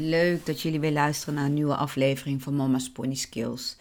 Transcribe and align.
Leuk 0.00 0.46
dat 0.46 0.60
jullie 0.60 0.80
weer 0.80 0.92
luisteren 0.92 1.34
naar 1.34 1.44
een 1.44 1.54
nieuwe 1.54 1.76
aflevering 1.76 2.42
van 2.42 2.54
Mama's 2.54 2.90
Pony 2.90 3.14
Skills. 3.14 3.76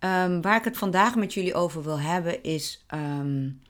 Um, 0.00 0.42
waar 0.42 0.56
ik 0.56 0.64
het 0.64 0.76
vandaag 0.76 1.14
met 1.14 1.34
jullie 1.34 1.54
over 1.54 1.82
wil 1.82 2.00
hebben 2.00 2.42
is 2.42 2.84
um, 2.94 3.60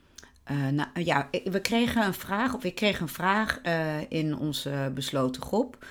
uh, 0.51 0.67
nou, 0.67 0.89
ja, 0.93 1.29
we 1.43 1.61
kregen 1.61 2.05
een 2.05 2.13
vraag, 2.13 2.53
of 2.53 2.63
ik 2.63 2.75
kreeg 2.75 2.99
een 2.99 3.07
vraag 3.07 3.59
uh, 3.63 3.95
in 4.09 4.37
onze 4.37 4.91
besloten 4.93 5.41
groep. 5.41 5.85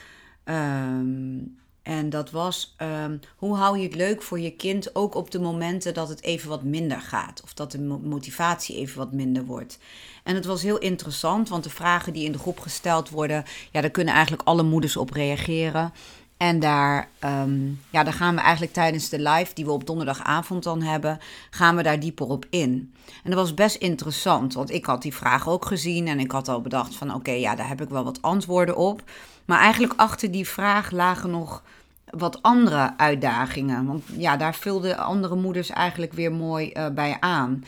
Um, 0.44 1.58
en 1.86 2.10
dat 2.10 2.30
was: 2.30 2.74
um, 2.82 3.20
hoe 3.36 3.56
hou 3.56 3.78
je 3.78 3.82
het 3.84 3.94
leuk 3.94 4.22
voor 4.22 4.40
je 4.40 4.50
kind 4.50 4.94
ook 4.94 5.14
op 5.14 5.30
de 5.30 5.38
momenten 5.38 5.94
dat 5.94 6.08
het 6.08 6.22
even 6.22 6.48
wat 6.48 6.62
minder 6.62 7.00
gaat? 7.00 7.40
Of 7.44 7.54
dat 7.54 7.70
de 7.72 7.78
motivatie 7.78 8.76
even 8.76 8.98
wat 8.98 9.12
minder 9.12 9.44
wordt? 9.44 9.78
En 10.22 10.34
het 10.34 10.44
was 10.44 10.62
heel 10.62 10.78
interessant, 10.78 11.48
want 11.48 11.64
de 11.64 11.70
vragen 11.70 12.12
die 12.12 12.24
in 12.24 12.32
de 12.32 12.38
groep 12.38 12.60
gesteld 12.60 13.10
worden, 13.10 13.44
ja, 13.72 13.80
daar 13.80 13.90
kunnen 13.90 14.14
eigenlijk 14.14 14.48
alle 14.48 14.62
moeders 14.62 14.96
op 14.96 15.10
reageren. 15.10 15.92
En 16.36 16.60
daar, 16.60 17.08
um, 17.24 17.80
ja, 17.90 18.04
daar 18.04 18.12
gaan 18.12 18.34
we 18.34 18.40
eigenlijk 18.40 18.72
tijdens 18.72 19.08
de 19.08 19.20
live 19.20 19.54
die 19.54 19.64
we 19.64 19.70
op 19.70 19.86
donderdagavond 19.86 20.62
dan 20.62 20.82
hebben, 20.82 21.18
gaan 21.50 21.76
we 21.76 21.82
daar 21.82 22.00
dieper 22.00 22.26
op 22.26 22.46
in. 22.50 22.94
En 23.24 23.30
dat 23.30 23.40
was 23.40 23.54
best 23.54 23.76
interessant, 23.76 24.54
want 24.54 24.70
ik 24.70 24.84
had 24.84 25.02
die 25.02 25.14
vraag 25.14 25.48
ook 25.48 25.64
gezien 25.64 26.08
en 26.08 26.20
ik 26.20 26.30
had 26.30 26.48
al 26.48 26.60
bedacht 26.60 26.94
van 26.94 27.14
oké, 27.14 27.30
ja, 27.30 27.54
daar 27.54 27.68
heb 27.68 27.80
ik 27.80 27.88
wel 27.88 28.04
wat 28.04 28.22
antwoorden 28.22 28.76
op. 28.76 29.02
Maar 29.44 29.60
eigenlijk 29.60 30.00
achter 30.00 30.30
die 30.30 30.48
vraag 30.48 30.90
lagen 30.90 31.30
nog 31.30 31.62
wat 32.10 32.42
andere 32.42 32.92
uitdagingen. 32.96 33.86
Want 33.86 34.02
ja, 34.16 34.36
daar 34.36 34.54
vulden 34.54 34.98
andere 34.98 35.36
moeders 35.36 35.70
eigenlijk 35.70 36.12
weer 36.12 36.32
mooi 36.32 36.70
uh, 36.72 36.88
bij 36.88 37.16
aan. 37.20 37.64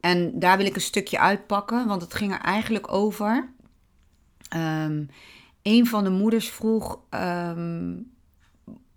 En 0.00 0.38
daar 0.38 0.56
wil 0.56 0.66
ik 0.66 0.74
een 0.74 0.80
stukje 0.80 1.18
uitpakken, 1.18 1.86
want 1.86 2.02
het 2.02 2.14
ging 2.14 2.32
er 2.32 2.40
eigenlijk 2.40 2.92
over. 2.92 3.48
Um, 4.56 5.10
een 5.62 5.86
van 5.86 6.04
de 6.04 6.10
moeders 6.10 6.50
vroeg 6.50 6.98
um, 7.10 8.12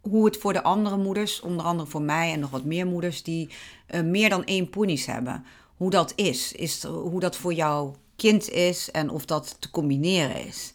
hoe 0.02 0.26
het 0.26 0.38
voor 0.38 0.54
de 0.54 0.64
andere 0.64 0.98
moeders, 0.98 1.42
onder 1.42 1.66
andere 1.66 1.90
voor 1.90 2.02
mij 2.02 2.34
en 2.34 2.40
nog 2.40 2.50
wat 2.50 2.64
meer 2.64 2.88
moeders 2.88 3.24
die 3.24 3.50
uh, 3.90 4.02
meer 4.02 4.30
dan 4.30 4.44
één 4.44 4.70
ponies 4.70 5.06
hebben, 5.06 5.46
hoe 5.78 5.90
dat 5.90 6.14
is. 6.16 6.52
is 6.52 6.84
hoe 6.84 7.20
dat 7.20 7.36
voor 7.36 7.54
jouw 7.54 7.96
kind 8.16 8.50
is 8.50 8.92
en 8.92 9.10
of 9.10 9.26
dat 9.26 9.56
te 9.60 9.70
combineren 9.70 10.46
is. 10.46 10.74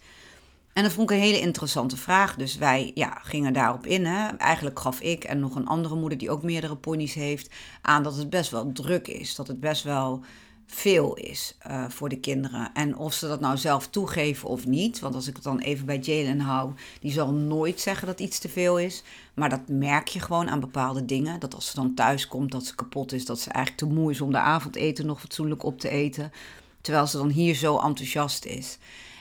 En 0.72 0.84
dat 0.84 0.92
vond 0.92 1.10
ik 1.10 1.16
een 1.16 1.22
hele 1.22 1.40
interessante 1.40 1.96
vraag. 1.96 2.36
Dus 2.36 2.56
wij 2.56 2.90
ja, 2.94 3.20
gingen 3.22 3.52
daarop 3.52 3.86
in. 3.86 4.04
Hè. 4.06 4.28
Eigenlijk 4.28 4.80
gaf 4.80 5.00
ik 5.00 5.24
en 5.24 5.40
nog 5.40 5.54
een 5.54 5.66
andere 5.66 5.94
moeder 5.94 6.18
die 6.18 6.30
ook 6.30 6.42
meerdere 6.42 6.76
ponies 6.76 7.14
heeft 7.14 7.50
aan 7.82 8.02
dat 8.02 8.16
het 8.16 8.30
best 8.30 8.50
wel 8.50 8.72
druk 8.72 9.08
is. 9.08 9.34
Dat 9.34 9.48
het 9.48 9.60
best 9.60 9.82
wel 9.82 10.24
veel 10.70 11.14
is 11.14 11.56
uh, 11.66 11.84
voor 11.88 12.08
de 12.08 12.20
kinderen. 12.20 12.70
En 12.74 12.96
of 12.96 13.12
ze 13.12 13.28
dat 13.28 13.40
nou 13.40 13.56
zelf 13.56 13.88
toegeven 13.88 14.48
of 14.48 14.66
niet. 14.66 14.98
Want 14.98 15.14
als 15.14 15.28
ik 15.28 15.34
het 15.34 15.44
dan 15.44 15.58
even 15.58 15.86
bij 15.86 15.98
Jalen 15.98 16.40
hou, 16.40 16.72
die 17.00 17.12
zal 17.12 17.32
nooit 17.32 17.80
zeggen 17.80 18.06
dat 18.06 18.20
iets 18.20 18.38
te 18.38 18.48
veel 18.48 18.78
is. 18.78 19.02
Maar 19.34 19.48
dat 19.48 19.68
merk 19.68 20.08
je 20.08 20.20
gewoon 20.20 20.48
aan 20.48 20.60
bepaalde 20.60 21.04
dingen. 21.04 21.40
Dat 21.40 21.54
als 21.54 21.70
ze 21.70 21.74
dan 21.74 21.94
thuis 21.94 22.26
komt, 22.26 22.52
dat 22.52 22.64
ze 22.64 22.74
kapot 22.74 23.12
is. 23.12 23.24
Dat 23.24 23.40
ze 23.40 23.50
eigenlijk 23.50 23.84
te 23.84 23.98
moe 23.98 24.10
is 24.10 24.20
om 24.20 24.32
de 24.32 24.38
avondeten 24.38 25.06
nog 25.06 25.20
fatsoenlijk 25.20 25.62
op 25.62 25.80
te 25.80 25.88
eten. 25.88 26.32
Terwijl 26.80 27.06
ze 27.06 27.16
dan 27.16 27.30
hier 27.30 27.54
zo 27.54 27.78
enthousiast 27.78 28.44
is. 28.44 28.78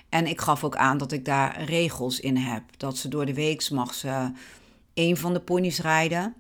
En 0.09 0.27
ik 0.27 0.41
gaf 0.41 0.63
ook 0.63 0.75
aan 0.75 0.97
dat 0.97 1.11
ik 1.11 1.25
daar 1.25 1.63
regels 1.63 2.19
in 2.19 2.37
heb. 2.37 2.63
Dat 2.77 2.97
ze 2.97 3.07
door 3.07 3.25
de 3.25 3.33
week 3.33 3.69
mag 3.69 3.93
ze 3.93 4.31
één 4.93 5.17
van 5.17 5.33
de 5.33 5.39
ponies 5.39 5.79
rijden. 5.79 6.35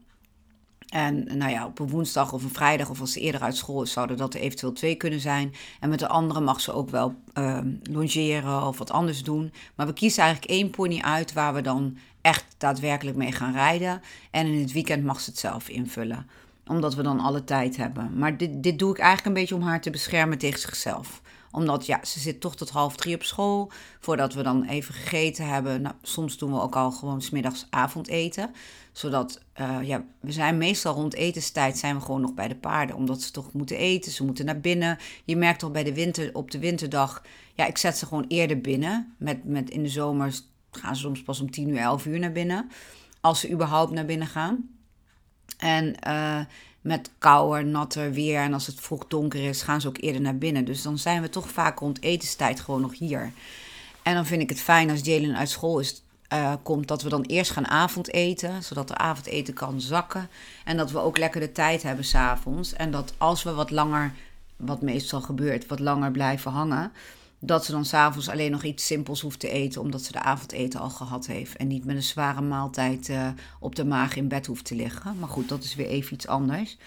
En 0.87 1.37
nou 1.37 1.51
ja, 1.51 1.65
op 1.65 1.79
een 1.79 1.89
woensdag 1.89 2.33
of 2.33 2.43
een 2.43 2.49
vrijdag 2.49 2.89
of 2.89 2.99
als 2.99 3.11
ze 3.11 3.19
eerder 3.19 3.41
uit 3.41 3.55
school 3.55 3.81
is, 3.81 3.91
zouden 3.91 4.17
dat 4.17 4.33
er 4.33 4.39
eventueel 4.39 4.73
twee 4.73 4.95
kunnen 4.95 5.19
zijn. 5.19 5.53
En 5.79 5.89
met 5.89 5.99
de 5.99 6.07
andere 6.07 6.39
mag 6.39 6.61
ze 6.61 6.73
ook 6.73 6.89
wel 6.89 7.15
uh, 7.33 7.59
longeren 7.83 8.67
of 8.67 8.77
wat 8.77 8.91
anders 8.91 9.23
doen. 9.23 9.53
Maar 9.75 9.87
we 9.87 9.93
kiezen 9.93 10.23
eigenlijk 10.23 10.51
één 10.51 10.69
pony 10.69 10.99
uit 11.01 11.33
waar 11.33 11.53
we 11.53 11.61
dan 11.61 11.97
echt 12.21 12.45
daadwerkelijk 12.57 13.17
mee 13.17 13.31
gaan 13.31 13.53
rijden. 13.53 14.01
En 14.31 14.45
in 14.47 14.59
het 14.59 14.71
weekend 14.71 15.03
mag 15.03 15.19
ze 15.19 15.29
het 15.29 15.39
zelf 15.39 15.69
invullen. 15.69 16.27
Omdat 16.67 16.95
we 16.95 17.03
dan 17.03 17.19
alle 17.19 17.43
tijd 17.43 17.77
hebben. 17.77 18.17
Maar 18.17 18.37
dit, 18.37 18.63
dit 18.63 18.79
doe 18.79 18.91
ik 18.91 18.97
eigenlijk 18.97 19.27
een 19.27 19.41
beetje 19.41 19.55
om 19.55 19.61
haar 19.61 19.81
te 19.81 19.89
beschermen 19.89 20.37
tegen 20.37 20.59
zichzelf 20.59 21.21
omdat 21.57 21.85
ja, 21.85 21.99
ze 22.05 22.19
zit 22.19 22.41
toch 22.41 22.55
tot 22.55 22.69
half 22.69 22.95
drie 22.95 23.15
op 23.15 23.23
school. 23.23 23.71
Voordat 23.99 24.33
we 24.33 24.43
dan 24.43 24.63
even 24.63 24.93
gegeten 24.93 25.47
hebben. 25.47 25.81
Nou, 25.81 25.95
soms 26.01 26.37
doen 26.37 26.51
we 26.51 26.61
ook 26.61 26.75
al 26.75 26.91
gewoon 26.91 27.21
smiddags 27.21 27.67
avondeten. 27.69 28.51
Zodat, 28.91 29.41
uh, 29.61 29.77
ja, 29.81 30.03
we 30.19 30.31
zijn 30.31 30.57
meestal 30.57 30.93
rond 30.93 31.13
etenstijd 31.13 31.77
zijn 31.77 31.95
we 31.95 32.01
gewoon 32.01 32.21
nog 32.21 32.33
bij 32.33 32.47
de 32.47 32.55
paarden. 32.55 32.95
Omdat 32.95 33.21
ze 33.21 33.31
toch 33.31 33.53
moeten 33.53 33.77
eten, 33.77 34.11
ze 34.11 34.23
moeten 34.23 34.45
naar 34.45 34.59
binnen. 34.59 34.97
Je 35.25 35.35
merkt 35.35 35.59
toch 35.59 35.71
bij 35.71 35.83
de 35.83 35.93
winter, 35.93 36.29
op 36.33 36.51
de 36.51 36.59
winterdag, 36.59 37.23
ja, 37.53 37.65
ik 37.65 37.77
zet 37.77 37.97
ze 37.97 38.05
gewoon 38.05 38.25
eerder 38.27 38.61
binnen. 38.61 39.15
Met, 39.17 39.43
met 39.43 39.69
in 39.69 39.83
de 39.83 39.89
zomer 39.89 40.39
gaan 40.71 40.95
ze 40.95 41.01
soms 41.01 41.23
pas 41.23 41.39
om 41.39 41.51
tien 41.51 41.69
uur, 41.69 41.77
elf 41.77 42.05
uur 42.05 42.19
naar 42.19 42.31
binnen. 42.31 42.69
Als 43.21 43.39
ze 43.39 43.51
überhaupt 43.51 43.91
naar 43.91 44.05
binnen 44.05 44.27
gaan. 44.27 44.69
En 45.57 45.95
uh, 46.07 46.39
met 46.81 47.09
kouder, 47.17 47.65
natter 47.65 48.11
weer 48.11 48.39
en 48.39 48.53
als 48.53 48.67
het 48.67 48.79
vroeg 48.79 49.07
donker 49.07 49.49
is, 49.49 49.61
gaan 49.61 49.81
ze 49.81 49.87
ook 49.87 50.01
eerder 50.01 50.21
naar 50.21 50.37
binnen. 50.37 50.65
Dus 50.65 50.81
dan 50.81 50.97
zijn 50.97 51.21
we 51.21 51.29
toch 51.29 51.49
vaak 51.49 51.79
rond 51.79 52.01
etenstijd 52.01 52.59
gewoon 52.59 52.81
nog 52.81 52.97
hier. 52.97 53.31
En 54.03 54.13
dan 54.13 54.25
vind 54.25 54.41
ik 54.41 54.49
het 54.49 54.61
fijn 54.61 54.89
als 54.89 54.99
Jalen 55.03 55.37
uit 55.37 55.49
school 55.49 55.79
is, 55.79 56.03
uh, 56.33 56.53
komt, 56.63 56.87
dat 56.87 57.01
we 57.01 57.09
dan 57.09 57.21
eerst 57.21 57.51
gaan 57.51 57.67
avondeten, 57.67 58.63
zodat 58.63 58.87
de 58.87 58.97
avondeten 58.97 59.53
kan 59.53 59.81
zakken. 59.81 60.29
En 60.63 60.77
dat 60.77 60.91
we 60.91 60.99
ook 60.99 61.17
lekker 61.17 61.41
de 61.41 61.51
tijd 61.51 61.83
hebben 61.83 62.05
s'avonds. 62.05 62.73
En 62.73 62.91
dat 62.91 63.13
als 63.17 63.43
we 63.43 63.53
wat 63.53 63.71
langer, 63.71 64.13
wat 64.55 64.81
meestal 64.81 65.21
gebeurt, 65.21 65.67
wat 65.67 65.79
langer 65.79 66.11
blijven 66.11 66.51
hangen, 66.51 66.91
dat 67.47 67.65
ze 67.65 67.71
dan 67.71 67.85
s'avonds 67.85 68.29
alleen 68.29 68.51
nog 68.51 68.63
iets 68.63 68.85
simpels 68.85 69.21
hoeft 69.21 69.39
te 69.39 69.49
eten, 69.49 69.81
omdat 69.81 70.01
ze 70.01 70.11
de 70.11 70.21
avondeten 70.21 70.79
al 70.79 70.89
gehad 70.89 71.27
heeft. 71.27 71.55
En 71.55 71.67
niet 71.67 71.85
met 71.85 71.95
een 71.95 72.03
zware 72.03 72.41
maaltijd 72.41 73.09
uh, 73.09 73.27
op 73.59 73.75
de 73.75 73.85
maag 73.85 74.15
in 74.15 74.27
bed 74.27 74.45
hoeft 74.45 74.65
te 74.65 74.75
liggen. 74.75 75.19
Maar 75.19 75.29
goed, 75.29 75.49
dat 75.49 75.63
is 75.63 75.75
weer 75.75 75.87
even 75.87 76.13
iets 76.13 76.27
anders. 76.27 76.77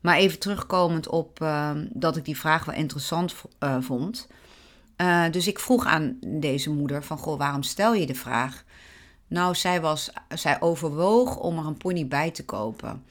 Maar 0.00 0.16
even 0.16 0.38
terugkomend 0.38 1.08
op 1.08 1.40
uh, 1.42 1.70
dat 1.92 2.16
ik 2.16 2.24
die 2.24 2.38
vraag 2.38 2.64
wel 2.64 2.74
interessant 2.74 3.34
uh, 3.60 3.76
vond. 3.80 4.28
dus 5.30 5.46
ik 5.46 5.58
vroeg 5.58 5.86
aan 5.86 6.16
deze 6.26 6.70
moeder 6.70 7.04
van, 7.04 7.18
goh, 7.18 7.38
waarom 7.38 7.62
stel 7.62 7.94
je 7.94 8.06
de 8.06 8.14
vraag? 8.14 8.64
Nou, 9.28 9.54
zij, 9.54 9.80
was, 9.80 10.10
zij 10.34 10.60
overwoog 10.60 11.36
om 11.36 11.58
er 11.58 11.66
een 11.66 11.76
pony 11.76 12.06
bij 12.08 12.30
te 12.30 12.44
kopen. 12.44 13.04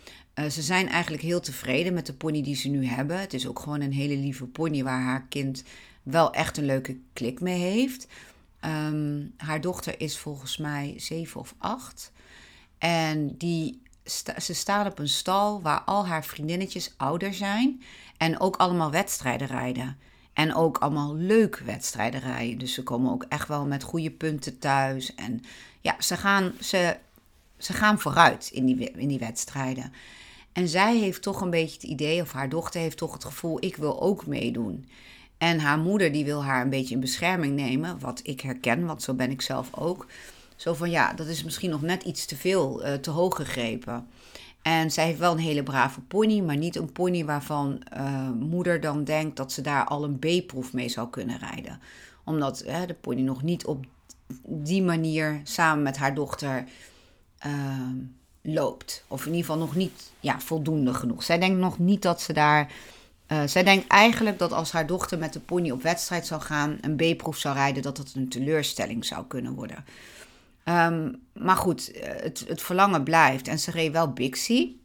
ze 0.52 0.62
zijn 0.62 0.90
eigenlijk 0.90 1.24
heel 1.24 1.40
tevreden 1.40 1.94
met 1.94 2.06
de 2.06 2.14
pony 2.14 2.44
die 2.44 2.56
ze 2.56 2.70
nu 2.70 2.86
hebben. 2.86 3.20
Het 3.20 3.34
is 3.34 3.48
ook 3.48 3.60
gewoon 3.60 3.82
een 3.82 3.94
hele 3.94 4.18
lieve 4.18 4.46
pony 4.46 4.84
waar 4.84 5.02
haar 5.02 5.26
kind 5.30 5.64
wel 6.04 6.34
echt 6.34 6.58
een 6.58 6.66
leuke 6.66 7.00
klik 7.14 7.40
mee 7.40 7.60
heeft. 7.60 8.08
Um, 8.66 9.34
haar 9.38 9.62
dochter 9.62 10.02
is 10.02 10.18
volgens 10.18 10.58
mij 10.58 10.94
zeven 10.98 11.40
of 11.40 11.56
acht. 11.58 12.12
En 12.78 13.38
die 13.38 13.82
ze 14.38 14.54
staat 14.54 14.92
op 14.92 15.00
een 15.00 15.10
stal 15.10 15.62
waar 15.62 15.82
al 15.82 16.08
haar 16.08 16.26
vriendinnetjes 16.26 16.94
ouder 16.98 17.34
zijn. 17.34 17.84
En 18.18 18.40
ook 18.40 18.56
allemaal 18.56 18.92
wedstrijden 18.92 19.48
rijden. 19.48 19.98
En 20.34 20.56
ook 20.56 20.78
allemaal 20.78 21.16
leuke 21.16 21.64
wedstrijden 21.64 22.20
rijden. 22.20 22.58
Dus 22.58 22.74
ze 22.74 22.84
komen 22.84 23.12
ook 23.12 23.26
echt 23.30 23.48
wel 23.48 23.66
met 23.66 23.84
goede 23.84 24.12
punten 24.12 24.60
thuis. 24.60 25.16
En 25.16 25.42
ja, 25.82 25.96
ze 26.02 26.18
gaan, 26.18 26.54
ze, 26.62 26.98
ze 27.58 27.74
gaan 27.74 28.00
vooruit 28.00 28.50
in 28.54 28.66
die, 28.66 28.92
in 28.92 29.08
die 29.08 29.20
wedstrijden. 29.20 29.94
En 30.52 30.68
zij 30.68 30.98
heeft 30.98 31.22
toch 31.22 31.42
een 31.42 31.50
beetje 31.50 31.74
het 31.74 31.84
idee, 31.84 32.22
of 32.22 32.32
haar 32.32 32.50
dochter 32.50 32.82
heeft 32.82 32.98
toch 32.98 33.14
het 33.14 33.26
gevoel: 33.26 33.58
ik 33.66 33.76
wil 33.76 34.02
ook 34.02 34.26
meedoen. 34.26 34.90
En 35.40 35.60
haar 35.60 35.80
moeder 35.80 36.12
die 36.12 36.26
wil 36.26 36.44
haar 36.44 36.62
een 36.62 36.70
beetje 36.70 36.94
in 36.94 37.00
bescherming 37.00 37.56
nemen, 37.56 38.00
wat 38.00 38.20
ik 38.24 38.42
herken, 38.42 38.86
want 38.86 39.04
zo 39.04 39.14
ben 39.14 39.32
ik 39.32 39.42
zelf 39.42 39.70
ook. 39.76 40.08
Zo 40.56 40.74
van 40.74 40.90
ja, 40.90 41.14
dat 41.14 41.28
is 41.28 41.44
misschien 41.44 41.70
nog 41.70 41.82
net 41.82 42.04
iets 42.04 42.26
te 42.26 42.36
veel, 42.36 42.86
uh, 42.86 42.94
te 42.94 43.10
hoog 43.10 43.36
gegrepen. 43.36 44.08
En 44.62 44.92
zij 44.92 45.06
heeft 45.06 45.20
wel 45.20 45.32
een 45.32 45.38
hele 45.38 45.64
brave 45.64 46.02
pony, 46.02 46.42
maar 46.42 46.58
niet 46.58 46.76
een 46.76 46.92
pony 46.92 47.26
waarvan 47.26 47.82
uh, 47.98 48.30
moeder 48.30 48.82
dan 48.82 49.04
denkt 49.04 49.38
dat 49.38 49.52
ze 49.52 49.62
daar 49.62 49.86
al 49.86 50.04
een 50.04 50.20
B-proef 50.20 50.74
mee 50.74 50.90
zou 50.90 51.10
kunnen 51.10 51.38
rijden. 51.38 51.80
Omdat 52.24 52.58
de 52.88 52.96
pony 53.02 53.22
nog 53.22 53.44
niet 53.44 53.66
op 53.66 53.86
die 54.44 54.84
manier 54.84 55.42
samen 55.44 55.84
met 55.84 55.98
haar 55.98 56.16
dochter 56.16 56.64
ehm, 57.38 57.96
loopt. 58.42 59.04
Of 59.08 59.26
in 59.26 59.34
ieder 59.34 59.46
geval 59.46 59.66
nog 59.66 59.76
niet 59.76 60.12
ja, 60.20 60.40
voldoende 60.40 60.94
genoeg. 60.94 61.24
Zij 61.24 61.40
denkt 61.40 61.60
nog 61.60 61.80
niet 61.80 62.02
dat 62.02 62.22
ze 62.22 62.34
daar. 62.34 62.72
Uh, 63.32 63.42
zij 63.46 63.64
denkt 63.64 63.88
eigenlijk 63.88 64.40
dat 64.40 64.52
als 64.52 64.72
haar 64.72 64.88
dochter 64.88 65.18
met 65.18 65.34
de 65.34 65.40
pony 65.40 65.72
op 65.72 65.82
wedstrijd 65.82 66.28
zou 66.28 66.42
gaan, 66.42 66.78
een 66.82 66.96
B-proef 66.96 67.38
zou 67.38 67.56
rijden, 67.56 67.84
dat 67.84 67.98
dat 67.98 68.12
een 68.16 68.30
teleurstelling 68.30 69.06
zou 69.06 69.26
kunnen 69.28 69.54
worden. 69.54 69.86
Ehm, 70.64 71.14
maar 71.34 71.56
goed, 71.56 71.92
eh, 71.92 72.10
het, 72.24 72.46
het, 72.48 72.62
verlangen 72.62 73.04
blijft. 73.04 73.48
En 73.48 73.60
ze 73.60 73.72
reed 73.72 73.92
wel 73.92 74.14
Bixie. 74.14 74.82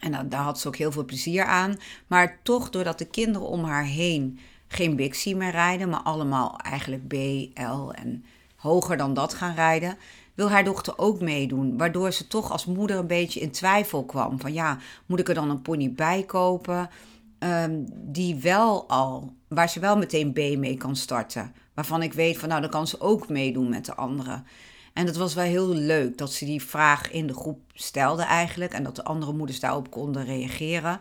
En 0.00 0.28
daar 0.28 0.42
had 0.42 0.60
ze 0.60 0.68
ook 0.68 0.76
heel 0.76 0.92
veel 0.92 1.04
plezier 1.04 1.44
aan. 1.44 1.76
Maar 2.06 2.38
toch, 2.42 2.70
doordat 2.70 2.98
de 2.98 3.06
kinderen 3.06 3.48
om 3.48 3.64
haar 3.64 3.84
heen 3.84 4.38
geen 4.68 4.96
Bixie 4.96 5.36
meer 5.36 5.50
rijden, 5.50 5.88
maar 5.88 6.00
allemaal 6.00 6.58
eigenlijk 6.58 7.08
B, 7.08 7.14
L 7.58 7.90
en 7.90 8.24
hoger 8.56 8.96
dan 8.96 9.14
dat 9.14 9.34
gaan 9.34 9.54
rijden, 9.54 9.96
wil 10.34 10.50
haar 10.50 10.64
dochter 10.64 10.98
ook 10.98 11.20
meedoen. 11.20 11.78
Waardoor 11.78 12.12
ze 12.12 12.26
toch 12.26 12.50
als 12.50 12.64
moeder 12.64 12.96
een 12.96 13.06
beetje 13.06 13.40
in 13.40 13.50
twijfel 13.50 14.04
kwam. 14.04 14.40
Van 14.40 14.52
ja, 14.52 14.78
moet 15.06 15.20
ik 15.20 15.28
er 15.28 15.34
dan 15.34 15.50
een 15.50 15.62
pony 15.62 15.92
bij 15.92 16.22
kopen? 16.22 16.90
Ehm, 17.38 17.82
die 17.88 18.34
wel 18.34 18.88
al, 18.88 19.34
waar 19.48 19.68
ze 19.68 19.80
wel 19.80 19.96
meteen 19.96 20.32
B 20.32 20.36
mee 20.36 20.76
kan 20.76 20.96
starten. 20.96 21.54
Waarvan 21.74 22.02
ik 22.02 22.12
weet 22.12 22.38
van 22.38 22.48
nou, 22.48 22.60
dan 22.60 22.70
kan 22.70 22.86
ze 22.86 23.00
ook 23.00 23.28
meedoen 23.28 23.68
met 23.68 23.84
de 23.84 23.94
anderen. 23.94 24.46
En 24.92 25.06
dat 25.06 25.16
was 25.16 25.34
wel 25.34 25.44
heel 25.44 25.68
leuk 25.68 26.18
dat 26.18 26.32
ze 26.32 26.44
die 26.44 26.62
vraag 26.62 27.10
in 27.10 27.26
de 27.26 27.34
groep 27.34 27.60
stelde 27.72 28.22
eigenlijk. 28.22 28.72
En 28.72 28.82
dat 28.82 28.96
de 28.96 29.04
andere 29.04 29.32
moeders 29.32 29.60
daarop 29.60 29.90
konden 29.90 30.24
reageren. 30.24 31.00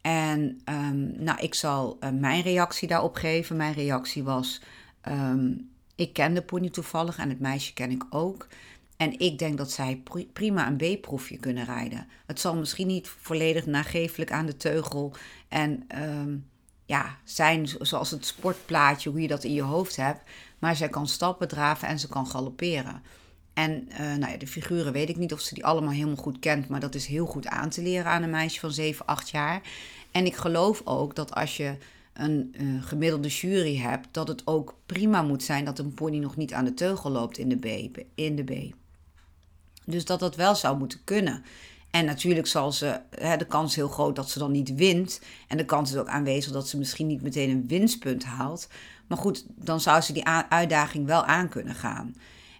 En 0.00 0.60
um, 0.68 1.14
nou, 1.18 1.38
ik 1.40 1.54
zal 1.54 1.96
uh, 2.00 2.10
mijn 2.10 2.42
reactie 2.42 2.88
daarop 2.88 3.14
geven. 3.14 3.56
Mijn 3.56 3.72
reactie 3.72 4.22
was: 4.22 4.62
um, 5.08 5.70
ik 5.94 6.12
ken 6.12 6.34
de 6.34 6.42
pony 6.42 6.70
toevallig 6.70 7.18
en 7.18 7.28
het 7.28 7.40
meisje 7.40 7.72
ken 7.72 7.90
ik 7.90 8.04
ook. 8.10 8.46
En 8.96 9.18
ik 9.18 9.38
denk 9.38 9.58
dat 9.58 9.70
zij 9.70 10.02
prima 10.32 10.66
een 10.66 10.76
B-proefje 10.76 11.36
kunnen 11.36 11.64
rijden. 11.64 12.06
Het 12.26 12.40
zal 12.40 12.56
misschien 12.56 12.86
niet 12.86 13.08
volledig 13.08 13.66
nagevelijk 13.66 14.32
aan 14.32 14.46
de 14.46 14.56
teugel 14.56 15.12
en 15.48 15.86
um, 16.02 16.48
ja, 16.86 17.16
zijn 17.24 17.68
zoals 17.80 18.10
het 18.10 18.26
sportplaatje, 18.26 19.10
hoe 19.10 19.20
je 19.20 19.28
dat 19.28 19.44
in 19.44 19.52
je 19.52 19.62
hoofd 19.62 19.96
hebt. 19.96 20.20
Maar 20.58 20.76
zij 20.76 20.88
kan 20.88 21.08
stappen 21.08 21.48
draven 21.48 21.88
en 21.88 21.98
ze 21.98 22.08
kan 22.08 22.26
galopperen. 22.26 23.02
En 23.54 23.88
uh, 23.90 23.98
nou 23.98 24.32
ja, 24.32 24.36
de 24.36 24.46
figuren 24.46 24.92
weet 24.92 25.08
ik 25.08 25.16
niet 25.16 25.32
of 25.32 25.40
ze 25.40 25.54
die 25.54 25.64
allemaal 25.64 25.92
helemaal 25.92 26.16
goed 26.16 26.38
kent, 26.38 26.68
maar 26.68 26.80
dat 26.80 26.94
is 26.94 27.06
heel 27.06 27.26
goed 27.26 27.46
aan 27.46 27.68
te 27.68 27.82
leren 27.82 28.10
aan 28.10 28.22
een 28.22 28.30
meisje 28.30 28.60
van 28.60 28.72
7, 28.72 29.06
8 29.06 29.30
jaar. 29.30 29.62
En 30.10 30.26
ik 30.26 30.36
geloof 30.36 30.82
ook 30.84 31.14
dat 31.14 31.34
als 31.34 31.56
je 31.56 31.76
een 32.12 32.54
uh, 32.60 32.82
gemiddelde 32.82 33.28
jury 33.28 33.76
hebt, 33.76 34.08
dat 34.10 34.28
het 34.28 34.46
ook 34.46 34.74
prima 34.86 35.22
moet 35.22 35.42
zijn 35.42 35.64
dat 35.64 35.78
een 35.78 35.94
pony 35.94 36.18
nog 36.18 36.36
niet 36.36 36.52
aan 36.52 36.64
de 36.64 36.74
teugel 36.74 37.10
loopt 37.10 37.38
in 37.38 37.48
de 37.48 37.56
B. 37.90 37.98
In 38.14 38.36
de 38.36 38.44
B. 38.44 38.74
Dus 39.86 40.04
dat 40.04 40.20
dat 40.20 40.36
wel 40.36 40.54
zou 40.54 40.78
moeten 40.78 41.00
kunnen. 41.04 41.44
En 41.90 42.04
natuurlijk 42.04 42.46
zal 42.46 42.72
ze, 42.72 43.00
hè, 43.10 43.36
de 43.36 43.46
kans 43.46 43.74
heel 43.74 43.88
groot 43.88 44.16
dat 44.16 44.30
ze 44.30 44.38
dan 44.38 44.52
niet 44.52 44.74
wint. 44.74 45.20
En 45.48 45.56
de 45.56 45.64
kans 45.64 45.90
is 45.90 45.96
ook 45.96 46.08
aanwezig 46.08 46.52
dat 46.52 46.68
ze 46.68 46.78
misschien 46.78 47.06
niet 47.06 47.22
meteen 47.22 47.50
een 47.50 47.66
winstpunt 47.66 48.24
haalt. 48.24 48.68
Maar 49.06 49.18
goed, 49.18 49.44
dan 49.48 49.80
zou 49.80 50.00
ze 50.00 50.12
die 50.12 50.26
uitdaging 50.48 51.06
wel 51.06 51.24
aan 51.24 51.48
kunnen 51.48 51.74
gaan. 51.74 52.14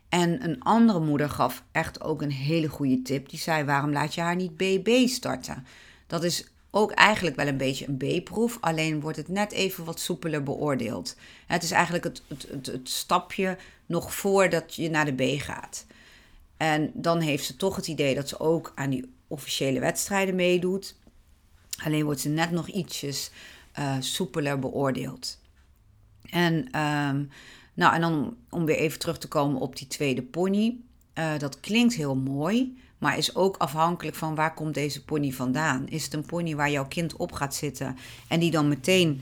En 0.08 0.44
een 0.44 0.62
andere 0.62 1.00
moeder 1.00 1.30
gaf 1.30 1.62
echt 1.72 2.00
ook 2.00 2.22
een 2.22 2.32
hele 2.32 2.68
goede 2.68 3.02
tip. 3.02 3.28
Die 3.28 3.38
zei: 3.38 3.64
waarom 3.64 3.92
laat 3.92 4.14
je 4.14 4.20
haar 4.20 4.36
niet 4.36 4.56
BB 4.56 5.06
starten? 5.08 5.66
Dat 6.06 6.24
is 6.24 6.46
ook 6.70 6.90
eigenlijk 6.90 7.36
wel 7.36 7.46
een 7.46 7.56
beetje 7.56 7.86
een 7.88 8.20
B-proef, 8.20 8.58
alleen 8.60 9.00
wordt 9.00 9.16
het 9.16 9.28
net 9.28 9.52
even 9.52 9.84
wat 9.84 10.00
soepeler 10.00 10.42
beoordeeld. 10.42 11.16
Het 11.46 11.62
is 11.62 11.70
eigenlijk 11.70 12.04
het, 12.04 12.22
het, 12.28 12.66
het, 12.66 12.88
stapje 12.88 13.56
nog 13.86 14.14
voordat 14.14 14.74
je 14.74 14.90
naar 14.90 15.16
de 15.16 15.36
B 15.36 15.40
gaat. 15.40 15.86
En 16.56 16.90
dan 16.94 17.20
heeft 17.20 17.44
ze 17.44 17.56
toch 17.56 17.76
het 17.76 17.86
idee 17.86 18.14
dat 18.14 18.28
ze 18.28 18.40
ook 18.40 18.72
aan 18.74 18.90
die 18.90 19.14
officiële 19.26 19.80
wedstrijden 19.80 20.34
meedoet. 20.34 20.96
Alleen 21.84 22.04
wordt 22.04 22.20
ze 22.20 22.28
net 22.28 22.50
nog 22.50 22.68
ietsjes 22.68 23.30
uh, 23.78 23.96
soepeler 24.00 24.58
beoordeeld. 24.58 25.38
En, 26.30 26.68
ehm, 26.70 27.24
nou, 27.74 27.94
en 27.94 28.00
dan 28.00 28.36
om 28.50 28.64
weer 28.64 28.76
even 28.76 28.98
terug 28.98 29.18
te 29.18 29.28
komen 29.28 29.60
op 29.60 29.76
die 29.76 29.86
tweede 29.86 30.22
pony. 30.22 30.76
Uh, 31.14 31.38
dat 31.38 31.60
klinkt 31.60 31.94
heel 31.94 32.16
mooi, 32.16 32.78
maar 32.98 33.18
is 33.18 33.34
ook 33.34 33.56
afhankelijk 33.56 34.16
van 34.16 34.34
waar 34.34 34.54
komt 34.54 34.74
deze 34.74 35.04
pony 35.04 35.32
vandaan. 35.32 35.88
Is 35.88 36.04
het 36.04 36.14
een 36.14 36.26
pony 36.26 36.54
waar 36.54 36.70
jouw 36.70 36.88
kind 36.88 37.16
op 37.16 37.32
gaat 37.32 37.54
zitten 37.54 37.96
en 38.28 38.40
die 38.40 38.50
dan 38.50 38.68
meteen 38.68 39.20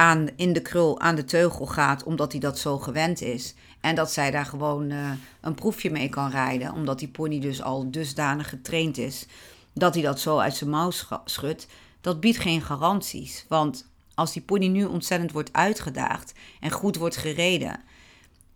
aan, 0.00 0.28
in 0.36 0.52
de 0.52 0.62
krul 0.62 1.00
aan 1.00 1.14
de 1.14 1.24
teugel 1.24 1.66
gaat 1.66 2.02
omdat 2.02 2.32
hij 2.32 2.40
dat 2.40 2.58
zo 2.58 2.78
gewend 2.78 3.20
is. 3.20 3.54
En 3.80 3.94
dat 3.94 4.12
zij 4.12 4.30
daar 4.30 4.46
gewoon 4.46 4.90
uh, 4.90 5.10
een 5.40 5.54
proefje 5.54 5.90
mee 5.90 6.08
kan 6.08 6.30
rijden, 6.30 6.72
omdat 6.72 6.98
die 6.98 7.08
pony 7.08 7.40
dus 7.40 7.62
al 7.62 7.90
dusdanig 7.90 8.48
getraind 8.48 8.98
is 8.98 9.26
dat 9.72 9.94
hij 9.94 10.02
dat 10.02 10.20
zo 10.20 10.38
uit 10.38 10.54
zijn 10.54 10.70
mouw 10.70 10.90
schudt. 11.24 11.66
Dat 12.00 12.20
biedt 12.20 12.38
geen 12.38 12.62
garanties. 12.62 13.44
Want 13.48 13.86
als 14.14 14.32
die 14.32 14.42
pony 14.42 14.66
nu 14.66 14.84
ontzettend 14.84 15.32
wordt 15.32 15.52
uitgedaagd 15.52 16.32
en 16.60 16.70
goed 16.70 16.96
wordt 16.96 17.16
gereden, 17.16 17.80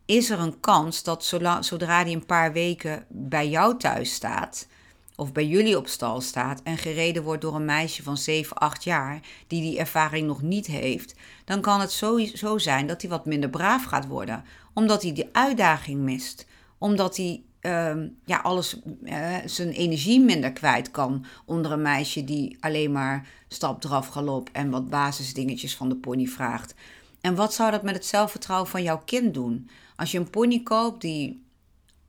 is 0.05 0.31
er 0.31 0.39
een 0.39 0.61
kans 0.61 1.03
dat 1.03 1.25
zodra 1.25 2.03
hij 2.03 2.13
een 2.13 2.27
paar 2.27 2.53
weken 2.53 3.05
bij 3.09 3.49
jou 3.49 3.79
thuis 3.79 4.15
staat, 4.15 4.67
of 5.17 5.33
bij 5.33 5.47
jullie 5.47 5.77
op 5.77 5.89
stal 5.89 6.21
staat 6.21 6.63
en 6.63 6.79
gereden 6.79 7.23
wordt 7.23 7.43
door 7.43 7.55
een 7.55 7.65
meisje 7.65 8.03
van 8.03 8.17
7, 8.17 8.57
8 8.57 8.85
jaar 8.85 9.21
die 9.47 9.63
die 9.63 9.79
ervaring 9.79 10.27
nog 10.27 10.43
niet 10.43 10.67
heeft, 10.67 11.15
dan 11.45 11.61
kan 11.61 11.81
het 11.81 11.93
zo 12.35 12.59
zijn 12.59 12.87
dat 12.87 13.01
hij 13.01 13.11
wat 13.11 13.27
minder 13.27 13.51
braaf 13.51 13.85
gaat 13.85 14.07
worden, 14.07 14.45
omdat 14.75 15.03
hij 15.03 15.13
die 15.13 15.29
uitdaging 15.33 16.01
mist, 16.01 16.47
omdat 16.79 17.17
hij 17.17 17.43
uh, 17.61 18.07
ja, 18.25 18.39
alles, 18.39 18.81
uh, 19.05 19.37
zijn 19.45 19.71
energie 19.71 20.21
minder 20.21 20.53
kwijt 20.53 20.91
kan 20.91 21.25
onder 21.45 21.73
een 21.73 21.83
meisje 21.83 22.25
die 22.25 22.57
alleen 22.61 22.93
maar 22.93 23.27
stap, 23.49 23.81
draf, 23.81 24.09
galop 24.09 24.49
en 24.53 24.71
wat 24.71 24.91
basisdingetjes 24.91 25.77
van 25.77 25.89
de 25.89 25.97
pony 25.97 26.27
vraagt. 26.27 26.75
En 27.21 27.35
wat 27.35 27.55
zou 27.55 27.71
dat 27.71 27.83
met 27.83 27.95
het 27.95 28.07
zelfvertrouwen 28.07 28.71
van 28.71 28.83
jouw 28.83 29.03
kind 29.05 29.35
doen? 29.35 29.69
Als 29.97 30.13
je 30.13 30.19
een 30.19 30.31
pony 30.31 30.63
koopt 30.63 31.01
die 31.01 31.45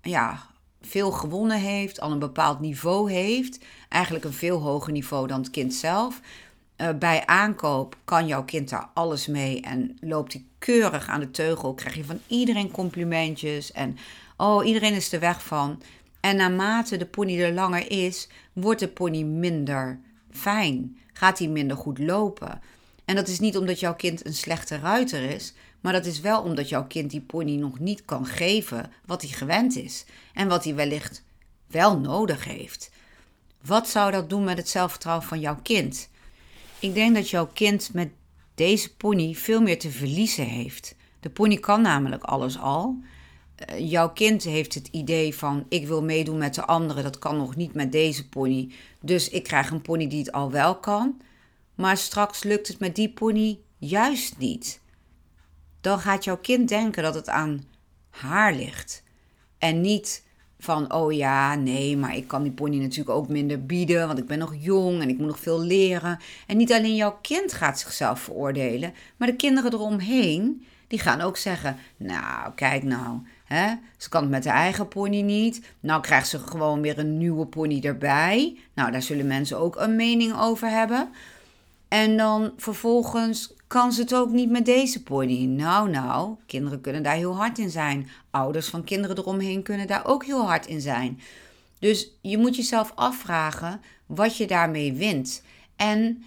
ja, 0.01 0.47
veel 0.85 1.11
gewonnen 1.11 1.59
heeft, 1.59 1.99
al 1.99 2.11
een 2.11 2.19
bepaald 2.19 2.59
niveau 2.59 3.11
heeft, 3.11 3.59
eigenlijk 3.89 4.25
een 4.25 4.33
veel 4.33 4.59
hoger 4.59 4.91
niveau 4.91 5.27
dan 5.27 5.39
het 5.39 5.49
kind 5.49 5.73
zelf. 5.73 6.21
Uh, 6.77 6.89
bij 6.99 7.25
aankoop 7.25 7.97
kan 8.05 8.27
jouw 8.27 8.43
kind 8.43 8.69
daar 8.69 8.89
alles 8.93 9.27
mee 9.27 9.61
en 9.61 9.97
loopt 9.99 10.33
hij 10.33 10.43
keurig 10.59 11.07
aan 11.07 11.19
de 11.19 11.31
teugel. 11.31 11.73
Krijg 11.73 11.95
je 11.95 12.03
van 12.03 12.19
iedereen 12.27 12.71
complimentjes 12.71 13.71
en 13.71 13.97
oh, 14.37 14.65
iedereen 14.65 14.93
is 14.93 15.11
er 15.11 15.19
weg 15.19 15.43
van. 15.43 15.81
En 16.19 16.35
naarmate 16.35 16.97
de 16.97 17.05
pony 17.05 17.41
er 17.41 17.53
langer 17.53 17.91
is, 17.91 18.29
wordt 18.53 18.79
de 18.79 18.87
pony 18.87 19.21
minder 19.23 19.99
fijn. 20.31 20.97
Gaat 21.13 21.39
hij 21.39 21.47
minder 21.47 21.77
goed 21.77 21.99
lopen. 21.99 22.61
En 23.05 23.15
dat 23.15 23.27
is 23.27 23.39
niet 23.39 23.57
omdat 23.57 23.79
jouw 23.79 23.95
kind 23.95 24.25
een 24.25 24.33
slechte 24.33 24.79
ruiter 24.79 25.23
is, 25.23 25.53
maar 25.85 25.93
dat 25.93 26.05
is 26.05 26.19
wel 26.19 26.41
omdat 26.41 26.69
jouw 26.69 26.85
kind 26.87 27.11
die 27.11 27.21
pony 27.21 27.55
nog 27.55 27.79
niet 27.79 28.05
kan 28.05 28.25
geven 28.25 28.91
wat 29.05 29.21
hij 29.21 29.31
gewend 29.31 29.75
is 29.75 30.05
en 30.33 30.47
wat 30.47 30.63
hij 30.63 30.75
wellicht 30.75 31.23
wel 31.67 31.99
nodig 31.99 32.45
heeft. 32.45 32.91
Wat 33.61 33.89
zou 33.89 34.11
dat 34.11 34.29
doen 34.29 34.43
met 34.43 34.57
het 34.57 34.69
zelfvertrouwen 34.69 35.25
van 35.25 35.39
jouw 35.39 35.59
kind? 35.63 36.09
Ik 36.79 36.93
denk 36.93 37.15
dat 37.15 37.29
jouw 37.29 37.49
kind 37.53 37.93
met 37.93 38.09
deze 38.55 38.95
pony 38.95 39.33
veel 39.33 39.61
meer 39.61 39.79
te 39.79 39.91
verliezen 39.91 40.45
heeft. 40.45 40.95
De 41.19 41.29
pony 41.29 41.57
kan 41.57 41.81
namelijk 41.81 42.23
alles 42.23 42.59
al. 42.59 42.97
Eh, 43.55 43.91
jouw 43.91 44.09
kind 44.09 44.43
heeft 44.43 44.73
het 44.73 44.87
idee 44.91 45.35
van 45.35 45.65
ik 45.69 45.87
wil 45.87 46.03
meedoen 46.03 46.37
met 46.37 46.55
de 46.55 46.65
anderen, 46.65 47.03
dat 47.03 47.19
kan 47.19 47.37
nog 47.37 47.55
niet 47.55 47.73
met 47.73 47.91
deze 47.91 48.29
pony. 48.29 48.71
Dus 49.01 49.29
ik 49.29 49.43
krijg 49.43 49.69
een 49.69 49.81
pony 49.81 50.07
die 50.07 50.19
het 50.19 50.31
al 50.31 50.51
wel 50.51 50.75
kan. 50.79 51.21
Maar 51.75 51.97
straks 51.97 52.43
lukt 52.43 52.67
het 52.67 52.79
met 52.79 52.95
die 52.95 53.09
pony 53.09 53.59
juist 53.77 54.37
niet 54.37 54.83
dan 55.85 55.99
gaat 55.99 56.23
jouw 56.23 56.37
kind 56.37 56.69
denken 56.69 57.03
dat 57.03 57.15
het 57.15 57.29
aan 57.29 57.63
haar 58.09 58.53
ligt. 58.53 59.03
En 59.57 59.81
niet 59.81 60.23
van, 60.59 60.93
oh 60.93 61.13
ja, 61.13 61.55
nee, 61.55 61.97
maar 61.97 62.15
ik 62.15 62.27
kan 62.27 62.43
die 62.43 62.51
pony 62.51 62.77
natuurlijk 62.77 63.17
ook 63.17 63.27
minder 63.27 63.65
bieden, 63.65 64.07
want 64.07 64.19
ik 64.19 64.25
ben 64.25 64.39
nog 64.39 64.55
jong 64.59 65.01
en 65.01 65.09
ik 65.09 65.17
moet 65.17 65.27
nog 65.27 65.39
veel 65.39 65.61
leren. 65.61 66.19
En 66.47 66.57
niet 66.57 66.73
alleen 66.73 66.95
jouw 66.95 67.17
kind 67.21 67.53
gaat 67.53 67.79
zichzelf 67.79 68.19
veroordelen, 68.19 68.93
maar 69.17 69.27
de 69.27 69.35
kinderen 69.35 69.73
eromheen, 69.73 70.65
die 70.87 70.99
gaan 70.99 71.21
ook 71.21 71.37
zeggen, 71.37 71.77
nou, 71.97 72.53
kijk 72.55 72.83
nou, 72.83 73.19
hè, 73.45 73.73
ze 73.97 74.09
kan 74.09 74.21
het 74.21 74.31
met 74.31 74.45
haar 74.45 74.55
eigen 74.55 74.87
pony 74.87 75.21
niet. 75.21 75.61
Nou 75.79 76.01
krijgt 76.01 76.27
ze 76.27 76.39
gewoon 76.39 76.81
weer 76.81 76.99
een 76.99 77.17
nieuwe 77.17 77.45
pony 77.45 77.79
erbij. 77.83 78.57
Nou, 78.73 78.91
daar 78.91 79.01
zullen 79.01 79.27
mensen 79.27 79.59
ook 79.59 79.75
een 79.75 79.95
mening 79.95 80.39
over 80.39 80.69
hebben. 80.69 81.09
En 81.87 82.17
dan 82.17 82.53
vervolgens 82.57 83.53
kan 83.67 83.91
ze 83.91 84.01
het 84.01 84.15
ook 84.15 84.29
niet 84.29 84.49
met 84.49 84.65
deze 84.65 85.03
pony. 85.03 85.45
Nou, 85.45 85.89
nou, 85.89 86.35
kinderen 86.45 86.81
kunnen 86.81 87.03
daar 87.03 87.15
heel 87.15 87.35
hard 87.35 87.57
in 87.57 87.69
zijn. 87.69 88.09
Ouders 88.29 88.67
van 88.67 88.83
kinderen 88.83 89.17
eromheen 89.17 89.63
kunnen 89.63 89.87
daar 89.87 90.05
ook 90.05 90.25
heel 90.25 90.45
hard 90.45 90.65
in 90.65 90.81
zijn. 90.81 91.19
Dus 91.79 92.09
je 92.21 92.37
moet 92.37 92.55
jezelf 92.55 92.91
afvragen 92.95 93.81
wat 94.05 94.37
je 94.37 94.47
daarmee 94.47 94.93
wint. 94.93 95.43
En 95.75 96.23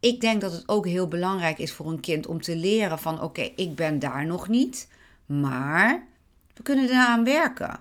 ik 0.00 0.20
denk 0.20 0.40
dat 0.40 0.52
het 0.52 0.68
ook 0.68 0.86
heel 0.86 1.08
belangrijk 1.08 1.58
is 1.58 1.72
voor 1.72 1.86
een 1.86 2.00
kind 2.00 2.26
om 2.26 2.40
te 2.40 2.56
leren 2.56 2.98
van 2.98 3.22
oké, 3.22 3.50
ik 3.56 3.74
ben 3.74 3.98
daar 3.98 4.26
nog 4.26 4.48
niet, 4.48 4.88
maar 5.26 6.06
We 6.54 6.62
kunnen 6.62 6.88
eraan 6.88 7.24
werken. 7.24 7.80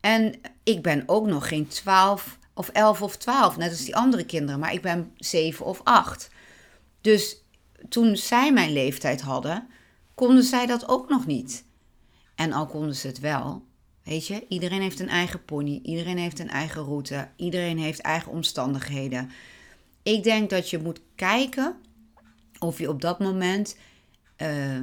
En 0.00 0.40
ik 0.62 0.82
ben 0.82 1.02
ook 1.06 1.26
nog 1.26 1.48
geen 1.48 1.66
12 1.66 2.38
of 2.54 2.68
11 2.68 3.02
of 3.02 3.16
12, 3.16 3.56
net 3.56 3.70
als 3.70 3.84
die 3.84 3.96
andere 3.96 4.24
kinderen, 4.24 4.60
maar 4.60 4.72
ik 4.72 4.82
ben 4.82 5.12
7 5.16 5.66
of 5.66 5.80
8. 5.84 6.30
Dus 7.02 7.44
toen 7.88 8.16
zij 8.16 8.52
mijn 8.52 8.72
leeftijd 8.72 9.20
hadden, 9.20 9.68
konden 10.14 10.42
zij 10.42 10.66
dat 10.66 10.88
ook 10.88 11.08
nog 11.08 11.26
niet. 11.26 11.64
En 12.34 12.52
al 12.52 12.66
konden 12.66 12.96
ze 12.96 13.06
het 13.06 13.20
wel, 13.20 13.64
weet 14.02 14.26
je, 14.26 14.44
iedereen 14.48 14.80
heeft 14.80 15.00
een 15.00 15.08
eigen 15.08 15.44
pony, 15.44 15.80
iedereen 15.82 16.18
heeft 16.18 16.38
een 16.38 16.50
eigen 16.50 16.82
route, 16.82 17.28
iedereen 17.36 17.78
heeft 17.78 18.00
eigen 18.00 18.32
omstandigheden. 18.32 19.30
Ik 20.02 20.22
denk 20.22 20.50
dat 20.50 20.70
je 20.70 20.78
moet 20.78 21.00
kijken 21.14 21.76
of 22.58 22.78
je 22.78 22.88
op 22.88 23.00
dat 23.00 23.18
moment 23.18 23.76
uh, 24.36 24.80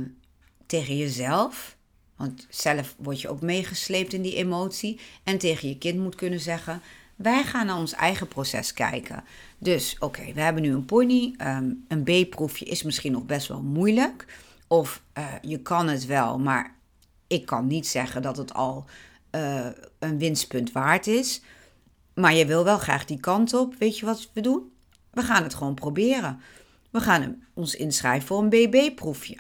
tegen 0.66 0.98
jezelf, 0.98 1.78
want 2.16 2.48
zelf 2.50 2.96
word 2.98 3.22
je 3.22 3.30
ook 3.30 3.42
meegesleept 3.42 4.14
in 4.14 4.22
die 4.22 4.36
emotie, 4.36 5.00
en 5.24 5.38
tegen 5.38 5.70
je 5.70 5.78
kind 5.78 6.00
moet 6.00 6.16
kunnen 6.16 6.40
zeggen: 6.40 6.82
wij 7.22 7.44
gaan 7.44 7.66
naar 7.66 7.78
ons 7.78 7.94
eigen 7.94 8.28
proces 8.28 8.74
kijken. 8.74 9.24
Dus 9.58 9.96
oké, 10.00 10.34
we 10.34 10.42
hebben 10.42 10.62
nu 10.62 10.74
een 10.74 10.86
pony. 10.86 11.34
Ehm, 11.38 11.72
een 11.88 12.04
B-proefje 12.04 12.66
is 12.66 12.84
misschien 12.84 13.12
nog 13.12 13.26
best 13.26 13.48
wel 13.48 13.62
moeilijk. 13.62 14.26
Of 14.68 15.04
uh, 15.18 15.34
je 15.42 15.62
kan 15.62 15.88
het 15.88 16.06
wel, 16.06 16.40
maar 16.40 16.76
ik 17.28 17.46
kan 17.46 17.68
niet 17.68 17.88
zeggen 17.88 18.22
dat 18.22 18.38
het 18.38 18.54
al 18.54 18.86
uh, 19.32 19.68
een 20.00 20.18
winstpunt 20.18 20.72
waard 20.72 21.08
is. 21.08 21.42
Maar 22.14 22.34
je 22.34 22.46
wil 22.46 22.64
wel 22.64 22.78
graag 22.78 23.06
die 23.06 23.20
kant 23.20 23.54
op. 23.54 23.76
Weet 23.76 23.98
je 23.98 24.06
wat 24.06 24.30
we 24.34 24.42
doen? 24.42 24.72
We 25.12 25.22
gaan 25.22 25.44
het 25.44 25.54
gewoon 25.54 25.74
proberen. 25.74 26.42
We 26.90 27.00
gaan 27.00 27.44
ons 27.54 27.76
inschrijven 27.76 28.28
voor 28.28 28.42
een 28.42 28.50
BB-proefje. 28.50 29.38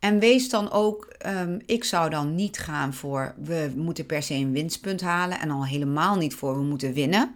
En 0.00 0.18
wees 0.18 0.48
dan 0.48 0.70
ook, 0.70 1.14
um, 1.26 1.60
ik 1.66 1.84
zou 1.84 2.10
dan 2.10 2.34
niet 2.34 2.58
gaan 2.58 2.94
voor 2.94 3.34
we 3.42 3.72
moeten 3.76 4.06
per 4.06 4.22
se 4.22 4.34
een 4.34 4.52
winstpunt 4.52 5.00
halen 5.00 5.40
en 5.40 5.50
al 5.50 5.66
helemaal 5.66 6.16
niet 6.16 6.34
voor 6.34 6.56
we 6.56 6.62
moeten 6.62 6.92
winnen. 6.92 7.34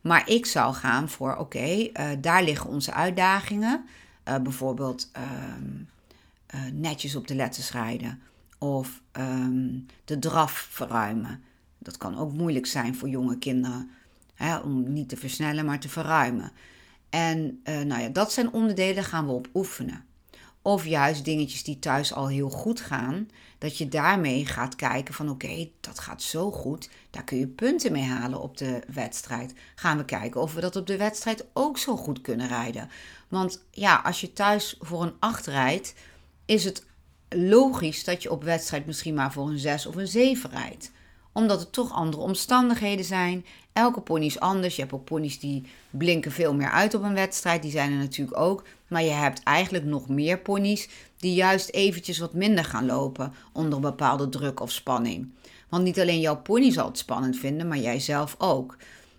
Maar 0.00 0.28
ik 0.28 0.46
zou 0.46 0.74
gaan 0.74 1.08
voor 1.08 1.36
oké, 1.36 1.66
uh, 1.66 1.90
daar 2.18 2.42
liggen 2.42 2.70
onze 2.70 2.92
uitdagingen. 2.92 3.84
Uh, 4.28 4.36
bijvoorbeeld 4.36 5.10
um, 5.16 5.88
uh, 6.54 6.60
netjes 6.72 7.16
op 7.16 7.26
de 7.26 7.34
letters 7.34 7.72
rijden 7.72 8.20
of 8.58 9.00
um, 9.12 9.86
de 10.04 10.18
draf 10.18 10.52
verruimen. 10.70 11.42
Dat 11.78 11.96
kan 11.96 12.18
ook 12.18 12.32
moeilijk 12.32 12.66
zijn 12.66 12.94
voor 12.94 13.08
jonge 13.08 13.38
kinderen. 13.38 13.90
Hè, 14.34 14.56
om 14.56 14.92
niet 14.92 15.08
te 15.08 15.16
versnellen, 15.16 15.64
maar 15.64 15.80
te 15.80 15.88
verruimen. 15.88 16.52
En 17.10 17.60
nou 17.64 18.00
ja, 18.00 18.08
dat 18.08 18.32
zijn 18.32 18.52
onderdelen, 18.52 19.04
gaan 19.04 19.26
we 19.26 19.32
op 19.32 19.48
oefenen. 19.54 20.04
Of 20.66 20.86
juist 20.86 21.24
dingetjes 21.24 21.62
die 21.62 21.78
thuis 21.78 22.12
al 22.12 22.28
heel 22.28 22.50
goed 22.50 22.80
gaan, 22.80 23.28
dat 23.58 23.78
je 23.78 23.88
daarmee 23.88 24.46
gaat 24.46 24.76
kijken 24.76 25.14
van 25.14 25.30
oké, 25.30 25.68
dat 25.80 25.98
gaat 25.98 26.22
zo 26.22 26.50
goed, 26.50 26.90
daar 27.10 27.24
kun 27.24 27.38
je 27.38 27.46
punten 27.46 27.92
mee 27.92 28.02
halen 28.02 28.40
op 28.40 28.56
de 28.56 28.82
wedstrijd. 28.92 29.54
Gaan 29.74 29.96
we 29.96 30.04
kijken 30.04 30.40
of 30.40 30.54
we 30.54 30.60
dat 30.60 30.76
op 30.76 30.86
de 30.86 30.96
wedstrijd 30.96 31.46
ook 31.52 31.78
zo 31.78 31.96
goed 31.96 32.20
kunnen 32.20 32.48
rijden. 32.48 32.90
Want 33.28 33.64
ja, 33.70 34.00
als 34.04 34.20
je 34.20 34.32
thuis 34.32 34.76
voor 34.80 35.02
een 35.02 35.14
8 35.18 35.46
rijdt, 35.46 35.94
is 36.44 36.64
het 36.64 36.86
logisch 37.28 38.04
dat 38.04 38.22
je 38.22 38.30
op 38.30 38.44
wedstrijd 38.44 38.86
misschien 38.86 39.14
maar 39.14 39.32
voor 39.32 39.48
een 39.48 39.58
6 39.58 39.86
of 39.86 39.96
een 39.96 40.08
7 40.08 40.50
rijdt 40.50 40.90
omdat 41.34 41.60
het 41.60 41.72
toch 41.72 41.92
andere 41.92 42.22
omstandigheden 42.22 43.04
zijn. 43.04 43.44
Elke 43.72 44.00
pony 44.00 44.24
is 44.24 44.40
anders. 44.40 44.74
Je 44.76 44.80
hebt 44.80 44.94
ook 44.94 45.04
ponies 45.04 45.38
die 45.38 45.66
blinken 45.90 46.32
veel 46.32 46.54
meer 46.54 46.70
uit 46.70 46.94
op 46.94 47.02
een 47.02 47.14
wedstrijd. 47.14 47.62
Die 47.62 47.70
zijn 47.70 47.92
er 47.92 47.98
natuurlijk 47.98 48.38
ook. 48.38 48.64
Maar 48.94 49.02
je 49.02 49.10
hebt 49.10 49.42
eigenlijk 49.42 49.84
nog 49.84 50.08
meer 50.08 50.38
ponies 50.38 50.88
die 51.16 51.34
juist 51.34 51.70
eventjes 51.70 52.18
wat 52.18 52.34
minder 52.34 52.64
gaan 52.64 52.86
lopen 52.86 53.32
onder 53.52 53.80
bepaalde 53.80 54.28
druk 54.28 54.60
of 54.60 54.70
spanning. 54.70 55.32
Want 55.68 55.84
niet 55.84 56.00
alleen 56.00 56.20
jouw 56.20 56.36
pony 56.36 56.70
zal 56.70 56.86
het 56.86 56.98
spannend 56.98 57.36
vinden, 57.36 57.68
maar 57.68 57.78
jij 57.78 58.00
zelf 58.00 58.34
ook. 58.38 58.76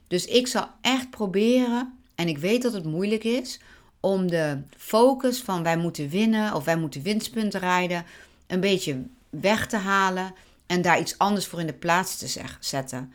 Dus 0.08 0.26
ik 0.26 0.48
zal 0.48 0.68
echt 0.82 1.10
proberen, 1.10 1.94
en 2.16 2.28
ik 2.28 2.38
weet 2.38 2.62
dat 2.62 2.74
het 2.74 2.86
moeilijk 2.86 3.24
is, 3.24 3.60
om 4.00 4.28
de 4.28 4.62
focus 4.78 5.42
van 5.42 5.64
wij 5.64 5.78
moeten 5.78 6.10
winnen 6.10 6.54
of 6.54 6.66
wij 6.66 6.78
moeten 6.78 7.02
winstpunten 7.02 7.60
rijden 7.60 8.06
een 8.48 8.60
beetje 8.60 9.04
weg 9.30 9.68
te 9.68 9.78
halen 9.78 10.34
en 10.66 10.82
daar 10.82 11.00
iets 11.00 11.18
anders 11.18 11.48
voor 11.48 11.60
in 11.60 11.68
de 11.68 11.74
plaats 11.74 12.18
te 12.18 12.44
zetten. 12.60 13.14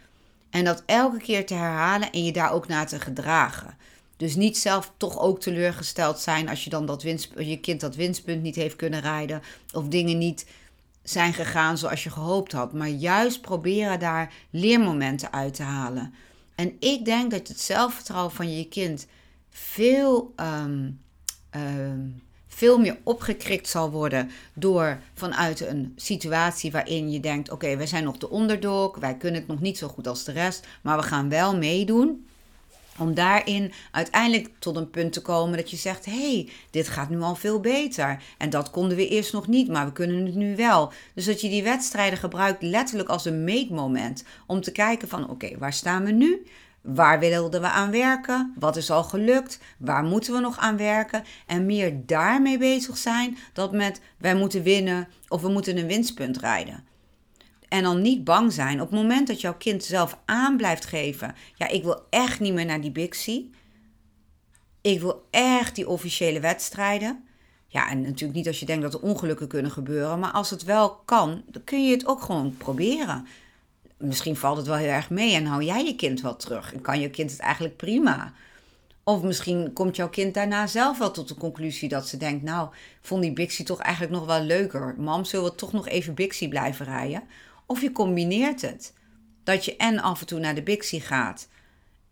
En 0.51 0.65
dat 0.65 0.83
elke 0.87 1.19
keer 1.19 1.47
te 1.47 1.55
herhalen 1.55 2.13
en 2.13 2.25
je 2.25 2.33
daar 2.33 2.53
ook 2.53 2.69
naar 2.69 2.87
te 2.87 3.01
gedragen. 3.01 3.77
Dus 4.21 4.35
niet 4.35 4.59
zelf 4.59 4.93
toch 4.97 5.19
ook 5.19 5.41
teleurgesteld 5.41 6.19
zijn 6.19 6.49
als 6.49 6.65
je 6.65 6.71
dan 6.71 6.87
dat 6.87 7.03
winst, 7.03 7.33
je 7.39 7.61
kind 7.61 7.81
dat 7.81 7.95
winstpunt 7.95 8.43
niet 8.43 8.55
heeft 8.55 8.77
kunnen 8.77 9.01
rijden. 9.01 9.43
Of 9.73 9.89
dingen 9.89 10.19
niet 10.19 10.47
zijn 11.03 11.33
gegaan 11.33 11.79
zoals 11.79 12.03
je 12.03 12.11
gehoopt 12.11 12.53
had. 12.53 12.73
Maar 12.73 12.89
juist 12.89 13.41
proberen 13.41 13.99
daar 13.99 14.33
leermomenten 14.51 15.33
uit 15.33 15.55
te 15.55 15.63
halen. 15.63 16.15
En 16.55 16.77
ik 16.79 17.05
denk 17.05 17.31
dat 17.31 17.49
het 17.49 17.61
zelfvertrouwen 17.61 18.33
van 18.33 18.57
je 18.57 18.69
kind 18.69 19.07
veel 19.51 20.35
um, 20.37 21.01
um, 21.57 22.23
veel 22.49 22.79
meer 22.79 22.99
opgekrikt 23.03 23.69
zal 23.69 23.91
worden 23.91 24.31
door 24.55 25.01
vanuit 25.15 25.61
een 25.61 25.93
situatie 25.97 26.71
waarin 26.71 27.11
je 27.11 27.21
denkt: 27.21 27.51
oké, 27.51 27.77
wij 27.77 27.87
zijn 27.87 28.05
nog 28.05 28.19
de 28.19 28.31
onderdog, 28.31 28.97
wij 28.97 29.17
kunnen 29.17 29.41
het 29.41 29.49
nog 29.49 29.61
niet 29.61 29.79
zo 29.79 29.89
goed 29.89 30.07
als 30.07 30.25
de 30.25 30.33
rest, 30.33 30.67
maar 30.83 30.97
we 30.97 31.03
gaan 31.03 31.29
wel 31.29 31.57
meedoen. 31.57 32.25
Om 32.99 33.15
daarin 33.15 33.73
uiteindelijk 33.91 34.51
tot 34.59 34.77
een 34.77 34.91
punt 34.91 35.13
te 35.13 35.23
komen 35.23 35.57
dat 35.57 35.71
je 35.71 35.77
zegt: 35.77 36.05
hey, 36.05 36.49
dit 36.71 36.89
gaat 36.89 37.11
nu 37.11 37.21
al 37.21 37.35
veel 37.35 37.61
beter. 37.61 38.23
En 38.39 38.51
dat 38.51 38.71
konden 38.71 38.97
we 38.97 39.09
eerst 39.09 39.33
nog 39.33 39.47
niet, 39.47 39.69
maar 39.69 39.87
we 39.87 39.93
kunnen 39.93 40.27
het 40.27 40.35
nu 40.35 40.57
wel. 40.57 40.93
Dus 41.15 41.25
dat 41.25 41.41
je 41.41 41.49
die 41.49 41.63
wedstrijden 41.63 42.19
gebruikt 42.19 42.63
letterlijk 42.63 43.09
als 43.09 43.25
een 43.25 43.45
meetmoment. 43.45 44.25
Om 44.47 44.61
te 44.61 44.73
kijken: 44.73 45.09
van 45.09 45.31
oké, 45.31 45.59
waar 45.59 45.73
staan 45.73 46.05
we 46.05 46.11
nu? 46.11 46.47
Waar 46.81 47.19
wilden 47.19 47.61
we 47.61 47.69
aan 47.69 47.91
werken? 47.91 48.55
Wat 48.59 48.77
is 48.77 48.91
al 48.91 49.05
gelukt? 49.05 49.59
Waar 49.79 50.03
moeten 50.03 50.33
we 50.33 50.41
nog 50.41 50.59
aan 50.59 50.77
werken? 50.77 51.25
En 51.47 51.67
meer 51.67 52.07
daarmee 52.07 52.59
bezig 52.59 52.97
zijn 52.97 53.39
dan 53.53 53.77
met 53.77 54.01
wij 54.19 54.35
moeten 54.35 54.63
winnen 54.63 55.09
of 55.29 55.41
we 55.43 55.49
moeten 55.49 55.77
een 55.77 55.87
winstpunt 55.87 56.39
rijden. 56.39 56.90
En 57.71 57.83
dan 57.83 58.03
niet 58.03 58.25
bang 58.25 58.53
zijn 58.53 58.81
op 58.81 58.91
het 58.91 59.01
moment 59.01 59.27
dat 59.27 59.41
jouw 59.41 59.55
kind 59.55 59.85
zelf 59.85 60.19
aan 60.25 60.57
blijft 60.57 60.85
geven. 60.85 61.35
Ja, 61.55 61.69
ik 61.69 61.83
wil 61.83 62.03
echt 62.11 62.41
niet 62.41 62.53
meer 62.53 62.67
naar 62.67 62.81
die 62.81 62.91
Bixie. 62.91 63.51
Ik 64.81 65.01
wil 65.01 65.27
echt 65.31 65.75
die 65.75 65.89
officiële 65.89 66.41
wedstrijden. 66.41 67.25
Ja, 67.67 67.91
en 67.91 68.01
natuurlijk 68.01 68.35
niet 68.35 68.47
als 68.47 68.61
je 68.61 68.67
denkt 68.67 68.83
dat 68.83 68.95
er 68.95 69.01
ongelukken 69.01 69.49
kunnen 69.49 69.71
gebeuren. 69.71 70.19
Maar 70.19 70.33
als 70.33 70.51
het 70.51 70.65
wel 70.65 70.91
kan, 71.05 71.43
dan 71.47 71.65
kun 71.65 71.87
je 71.87 71.93
het 71.93 72.07
ook 72.07 72.23
gewoon 72.23 72.57
proberen 72.57 73.27
misschien 74.01 74.37
valt 74.37 74.57
het 74.57 74.67
wel 74.67 74.77
heel 74.77 74.89
erg 74.89 75.11
mee 75.11 75.35
en 75.35 75.47
hou 75.47 75.63
jij 75.63 75.85
je 75.85 75.95
kind 75.95 76.21
wel 76.21 76.37
terug. 76.37 76.73
En 76.73 76.81
kan 76.81 77.01
je 77.01 77.11
kind 77.11 77.31
het 77.31 77.41
eigenlijk 77.41 77.77
prima. 77.77 78.33
Of 79.05 79.23
misschien 79.23 79.73
komt 79.73 79.97
jouw 79.97 80.09
kind 80.09 80.35
daarna 80.35 80.67
zelf 80.67 80.99
wel 80.99 81.11
tot 81.11 81.29
de 81.29 81.35
conclusie 81.35 81.89
dat 81.89 82.09
ze 82.09 82.17
denkt: 82.17 82.45
Nou, 82.45 82.69
vond 83.01 83.23
die 83.23 83.33
Bixie 83.33 83.65
toch 83.65 83.81
eigenlijk 83.81 84.15
nog 84.15 84.27
wel 84.27 84.41
leuker. 84.41 84.95
Mam, 84.99 85.25
zullen 85.25 85.51
we 85.51 85.55
toch 85.55 85.73
nog 85.73 85.89
even 85.89 86.15
Bixie 86.15 86.49
blijven 86.49 86.87
rijden? 86.87 87.23
Of 87.71 87.81
je 87.81 87.93
combineert 87.93 88.63
het. 88.63 88.93
Dat 89.45 89.65
je 89.65 89.77
en 89.77 90.01
af 90.01 90.21
en 90.21 90.27
toe 90.27 90.39
naar 90.39 90.55
de 90.55 90.63
Bixie 90.63 91.01
gaat. 91.01 91.49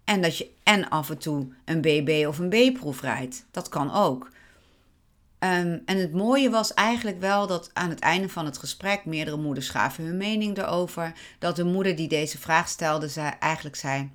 En 0.05 0.23
dat 0.23 0.39
je 0.39 0.51
en 0.63 0.89
af 0.89 1.11
en 1.11 1.19
toe 1.19 1.49
een 1.65 1.81
BB 1.81 2.25
of 2.27 2.39
een 2.39 2.49
B-proef 2.49 3.01
rijdt. 3.01 3.47
Dat 3.51 3.69
kan 3.69 3.93
ook. 3.93 4.25
Um, 4.25 5.83
en 5.85 5.97
het 5.97 6.13
mooie 6.13 6.51
was 6.51 6.75
eigenlijk 6.75 7.21
wel 7.21 7.47
dat 7.47 7.71
aan 7.73 7.89
het 7.89 7.99
einde 7.99 8.29
van 8.29 8.45
het 8.45 8.59
gesprek 8.59 9.05
meerdere 9.05 9.37
moeders 9.37 9.69
gaven 9.69 10.05
hun 10.05 10.17
mening 10.17 10.59
erover. 10.59 11.13
Dat 11.39 11.57
de 11.57 11.65
moeder 11.65 11.97
die 11.97 12.09
deze 12.09 12.39
vraag 12.39 12.69
stelde, 12.69 13.09
zei, 13.09 13.33
eigenlijk 13.41 13.77
zei: 13.77 14.11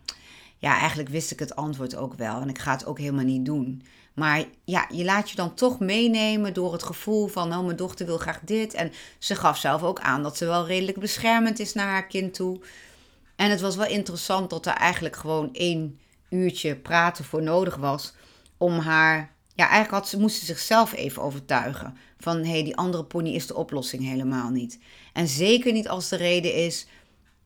Ja, 0.58 0.80
eigenlijk 0.80 1.10
wist 1.10 1.32
ik 1.32 1.40
het 1.40 1.56
antwoord 1.56 1.96
ook 1.96 2.14
wel 2.14 2.42
en 2.42 2.50
ik 2.50 2.60
ga 2.60 2.72
het 2.72 2.86
ook 2.86 3.00
helemaal 3.00 3.26
niet 3.26 3.46
doen. 3.46 3.84
Maar 4.14 4.44
ja, 4.64 4.88
je 4.90 5.04
laat 5.04 5.30
je 5.30 5.36
dan 5.36 5.54
toch 5.54 5.80
meenemen 5.80 6.54
door 6.54 6.74
het 6.74 6.84
gevoel 6.84 7.28
van: 7.28 7.50
Nou, 7.50 7.66
mijn 7.66 7.78
dochter 7.78 8.06
wil 8.06 8.18
graag 8.18 8.40
dit. 8.40 8.74
En 8.74 8.92
ze 9.18 9.36
gaf 9.36 9.58
zelf 9.58 9.84
ook 9.84 10.00
aan 10.00 10.24
dat 10.24 10.38
ze 10.38 10.46
wel 10.46 10.68
redelijk 10.68 11.00
beschermend 11.00 11.60
is 11.60 11.74
naar 11.74 11.88
haar 11.88 12.08
kind 12.08 12.34
toe. 12.34 12.60
En 13.36 13.50
het 13.50 13.62
was 13.62 13.76
wel 13.76 13.88
interessant 13.88 14.50
dat 14.50 14.66
er 14.66 14.74
eigenlijk 14.74 15.16
gewoon 15.16 15.50
één 15.54 16.00
uurtje 16.30 16.76
praten 16.76 17.26
voor 17.26 17.42
nodig 17.42 17.76
was 17.76 18.14
om 18.58 18.80
haar 18.80 19.34
ja, 19.56 19.70
eigenlijk 19.70 19.92
had 19.92 20.10
ze, 20.10 20.20
moest 20.20 20.40
ze 20.40 20.46
zichzelf 20.46 20.94
even 20.94 21.22
overtuigen. 21.22 21.98
Van 22.20 22.38
hé, 22.38 22.50
hey, 22.50 22.64
die 22.64 22.76
andere 22.76 23.04
pony 23.04 23.30
is 23.30 23.48
de 23.48 23.56
oplossing 23.56 24.04
helemaal 24.04 24.50
niet. 24.50 24.80
En 25.14 25.28
zeker 25.28 25.74
niet 25.74 25.90
als 25.90 26.10
de 26.10 26.16
reden 26.16 26.56
is, 26.56 26.88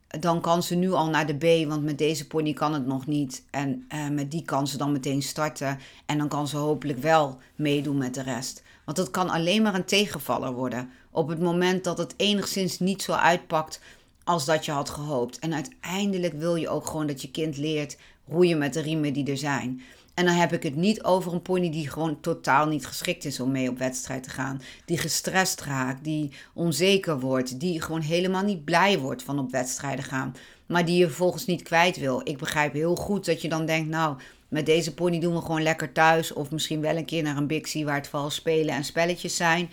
dan 0.07 0.41
kan 0.41 0.63
ze 0.63 0.75
nu 0.75 0.91
al 0.91 1.09
naar 1.09 1.25
de 1.25 1.63
B, 1.63 1.67
want 1.67 1.83
met 1.83 1.97
deze 1.97 2.27
pony 2.27 2.53
kan 2.53 2.73
het 2.73 2.85
nog 2.85 3.07
niet. 3.07 3.43
En 3.49 3.85
eh, 3.87 4.09
met 4.09 4.31
die 4.31 4.41
kan 4.41 4.67
ze 4.67 4.77
dan 4.77 4.91
meteen 4.91 5.21
starten. 5.21 5.79
En 6.05 6.17
dan 6.17 6.27
kan 6.27 6.47
ze 6.47 6.57
hopelijk 6.57 6.99
wel 6.99 7.37
meedoen 7.55 7.97
met 7.97 8.13
de 8.13 8.21
rest. 8.23 8.63
Want 8.85 8.97
dat 8.97 9.11
kan 9.11 9.29
alleen 9.29 9.61
maar 9.61 9.75
een 9.75 9.85
tegenvaller 9.85 10.53
worden. 10.53 10.89
Op 11.11 11.27
het 11.27 11.39
moment 11.39 11.83
dat 11.83 11.97
het 11.97 12.13
enigszins 12.17 12.79
niet 12.79 13.01
zo 13.01 13.11
uitpakt 13.11 13.81
als 14.23 14.45
dat 14.45 14.65
je 14.65 14.71
had 14.71 14.89
gehoopt. 14.89 15.39
En 15.39 15.53
uiteindelijk 15.53 16.33
wil 16.33 16.55
je 16.55 16.69
ook 16.69 16.85
gewoon 16.85 17.07
dat 17.07 17.21
je 17.21 17.31
kind 17.31 17.57
leert 17.57 17.97
roeien 18.27 18.57
met 18.57 18.73
de 18.73 18.81
riemen 18.81 19.13
die 19.13 19.31
er 19.31 19.37
zijn. 19.37 19.81
En 20.17 20.25
dan 20.25 20.35
heb 20.35 20.53
ik 20.53 20.63
het 20.63 20.75
niet 20.75 21.03
over 21.03 21.33
een 21.33 21.41
pony 21.41 21.71
die 21.71 21.89
gewoon 21.89 22.19
totaal 22.19 22.67
niet 22.67 22.85
geschikt 22.85 23.25
is 23.25 23.39
om 23.39 23.51
mee 23.51 23.69
op 23.69 23.77
wedstrijd 23.77 24.23
te 24.23 24.29
gaan. 24.29 24.61
Die 24.85 24.97
gestrest 24.97 25.61
raakt, 25.61 26.03
die 26.03 26.31
onzeker 26.53 27.19
wordt, 27.19 27.59
die 27.59 27.81
gewoon 27.81 28.01
helemaal 28.01 28.43
niet 28.43 28.65
blij 28.65 28.99
wordt 28.99 29.23
van 29.23 29.39
op 29.39 29.51
wedstrijden 29.51 30.03
gaan. 30.03 30.35
Maar 30.65 30.85
die 30.85 30.97
je 30.97 31.05
vervolgens 31.05 31.45
niet 31.45 31.63
kwijt 31.63 31.97
wil. 31.97 32.21
Ik 32.23 32.37
begrijp 32.37 32.73
heel 32.73 32.95
goed 32.95 33.25
dat 33.25 33.41
je 33.41 33.49
dan 33.49 33.65
denkt, 33.65 33.89
nou, 33.89 34.17
met 34.47 34.65
deze 34.65 34.93
pony 34.93 35.19
doen 35.19 35.33
we 35.33 35.41
gewoon 35.41 35.63
lekker 35.63 35.91
thuis. 35.91 36.33
Of 36.33 36.51
misschien 36.51 36.81
wel 36.81 36.95
een 36.95 37.05
keer 37.05 37.23
naar 37.23 37.37
een 37.37 37.47
Bixie 37.47 37.85
waar 37.85 37.95
het 37.95 38.07
vooral 38.07 38.29
spelen 38.29 38.75
en 38.75 38.83
spelletjes 38.83 39.35
zijn. 39.35 39.69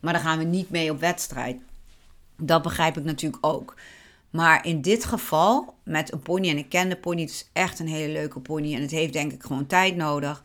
Maar 0.00 0.12
dan 0.12 0.22
gaan 0.22 0.38
we 0.38 0.44
niet 0.44 0.70
mee 0.70 0.90
op 0.90 1.00
wedstrijd. 1.00 1.56
Dat 2.36 2.62
begrijp 2.62 2.96
ik 2.96 3.04
natuurlijk 3.04 3.46
ook. 3.46 3.74
Maar 4.30 4.66
in 4.66 4.80
dit 4.80 5.04
geval, 5.04 5.74
met 5.84 6.12
een 6.12 6.22
pony, 6.22 6.48
en 6.48 6.58
ik 6.58 6.68
ken 6.68 6.88
de 6.88 6.96
pony, 6.96 7.20
het 7.20 7.30
is 7.30 7.50
echt 7.52 7.78
een 7.78 7.88
hele 7.88 8.12
leuke 8.12 8.40
pony. 8.40 8.74
En 8.74 8.80
het 8.82 8.90
heeft 8.90 9.12
denk 9.12 9.32
ik 9.32 9.42
gewoon 9.42 9.66
tijd 9.66 9.96
nodig. 9.96 10.42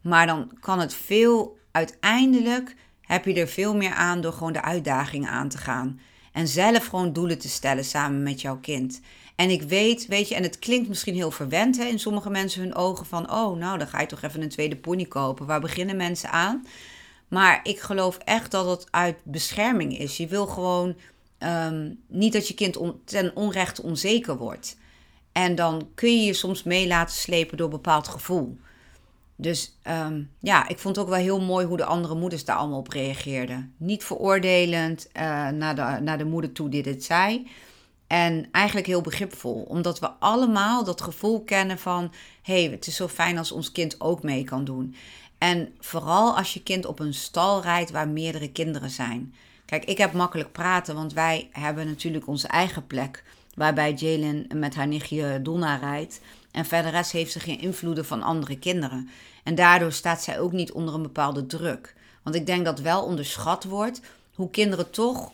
Maar 0.00 0.26
dan 0.26 0.50
kan 0.60 0.80
het 0.80 0.94
veel, 0.94 1.58
uiteindelijk 1.70 2.76
heb 3.00 3.24
je 3.24 3.34
er 3.34 3.48
veel 3.48 3.76
meer 3.76 3.92
aan 3.92 4.20
door 4.20 4.32
gewoon 4.32 4.52
de 4.52 4.62
uitdagingen 4.62 5.30
aan 5.30 5.48
te 5.48 5.58
gaan. 5.58 6.00
En 6.32 6.48
zelf 6.48 6.86
gewoon 6.86 7.12
doelen 7.12 7.38
te 7.38 7.48
stellen 7.48 7.84
samen 7.84 8.22
met 8.22 8.40
jouw 8.40 8.58
kind. 8.58 9.00
En 9.36 9.50
ik 9.50 9.62
weet, 9.62 10.06
weet 10.06 10.28
je, 10.28 10.34
en 10.34 10.42
het 10.42 10.58
klinkt 10.58 10.88
misschien 10.88 11.14
heel 11.14 11.30
verwend 11.30 11.76
hè, 11.76 11.84
in 11.84 11.98
sommige 11.98 12.30
mensen 12.30 12.60
hun 12.60 12.74
ogen 12.74 13.06
van, 13.06 13.32
oh, 13.32 13.56
nou, 13.56 13.78
dan 13.78 13.86
ga 13.86 14.00
je 14.00 14.06
toch 14.06 14.22
even 14.22 14.42
een 14.42 14.48
tweede 14.48 14.76
pony 14.76 15.04
kopen. 15.04 15.46
Waar 15.46 15.60
beginnen 15.60 15.96
mensen 15.96 16.30
aan? 16.30 16.66
Maar 17.28 17.60
ik 17.62 17.80
geloof 17.80 18.18
echt 18.18 18.50
dat 18.50 18.66
het 18.66 18.86
uit 18.90 19.16
bescherming 19.22 19.98
is. 19.98 20.16
Je 20.16 20.26
wil 20.26 20.46
gewoon 20.46 20.96
Ehm, 21.44 21.90
niet 22.06 22.32
dat 22.32 22.48
je 22.48 22.54
kind 22.54 22.78
ten 23.04 23.36
onrechte 23.36 23.82
onzeker 23.82 24.36
wordt. 24.36 24.76
En 25.32 25.54
dan 25.54 25.88
kun 25.94 26.18
je 26.18 26.24
je 26.24 26.32
soms 26.32 26.62
mee 26.62 26.86
laten 26.86 27.14
slepen 27.14 27.56
door 27.56 27.66
een 27.66 27.72
bepaald 27.72 28.08
gevoel. 28.08 28.58
Dus 29.36 29.78
ehm, 29.82 30.22
ja, 30.38 30.68
ik 30.68 30.78
vond 30.78 30.98
ook 30.98 31.08
wel 31.08 31.18
heel 31.18 31.40
mooi 31.40 31.66
hoe 31.66 31.76
de 31.76 31.84
andere 31.84 32.14
moeders 32.14 32.44
daar 32.44 32.56
allemaal 32.56 32.78
op 32.78 32.88
reageerden. 32.88 33.74
Niet 33.76 34.04
veroordelend 34.04 35.08
uh, 35.16 35.22
naar, 35.48 35.74
de, 35.74 36.02
naar 36.02 36.18
de 36.18 36.24
moeder 36.24 36.52
toe 36.52 36.68
die 36.68 36.82
dit 36.82 37.04
zei. 37.04 37.50
En 38.06 38.48
eigenlijk 38.50 38.86
heel 38.86 39.00
begripvol, 39.00 39.64
omdat 39.68 39.98
we 39.98 40.10
allemaal 40.10 40.84
dat 40.84 41.00
gevoel 41.00 41.40
kennen 41.40 41.78
van: 41.78 42.12
hé, 42.42 42.62
hey, 42.62 42.70
het 42.70 42.86
is 42.86 42.96
zo 42.96 43.08
fijn 43.08 43.38
als 43.38 43.52
ons 43.52 43.72
kind 43.72 44.00
ook 44.00 44.22
mee 44.22 44.44
kan 44.44 44.64
doen. 44.64 44.94
En 45.38 45.74
vooral 45.80 46.36
als 46.36 46.54
je 46.54 46.62
kind 46.62 46.86
op 46.86 46.98
een 46.98 47.14
stal 47.14 47.62
rijdt 47.62 47.90
waar 47.90 48.08
meerdere 48.08 48.52
kinderen 48.52 48.90
zijn. 48.90 49.34
Kijk, 49.66 49.84
ik 49.84 49.98
heb 49.98 50.12
makkelijk 50.12 50.52
praten, 50.52 50.94
want 50.94 51.12
wij 51.12 51.48
hebben 51.52 51.86
natuurlijk 51.86 52.26
onze 52.26 52.48
eigen 52.48 52.86
plek. 52.86 53.22
Waarbij 53.54 53.92
Jalen 53.92 54.46
met 54.54 54.74
haar 54.74 54.88
nichtje 54.88 55.42
Donna 55.42 55.76
rijdt. 55.76 56.20
En 56.50 56.64
verder 56.64 56.90
rest 56.90 57.12
heeft 57.12 57.32
ze 57.32 57.40
geen 57.40 57.60
invloeden 57.60 58.04
van 58.04 58.22
andere 58.22 58.58
kinderen. 58.58 59.08
En 59.44 59.54
daardoor 59.54 59.92
staat 59.92 60.22
zij 60.22 60.40
ook 60.40 60.52
niet 60.52 60.72
onder 60.72 60.94
een 60.94 61.02
bepaalde 61.02 61.46
druk. 61.46 61.94
Want 62.22 62.36
ik 62.36 62.46
denk 62.46 62.64
dat 62.64 62.80
wel 62.80 63.04
onderschat 63.04 63.64
wordt 63.64 64.00
hoe 64.34 64.50
kinderen 64.50 64.90
toch 64.90 65.32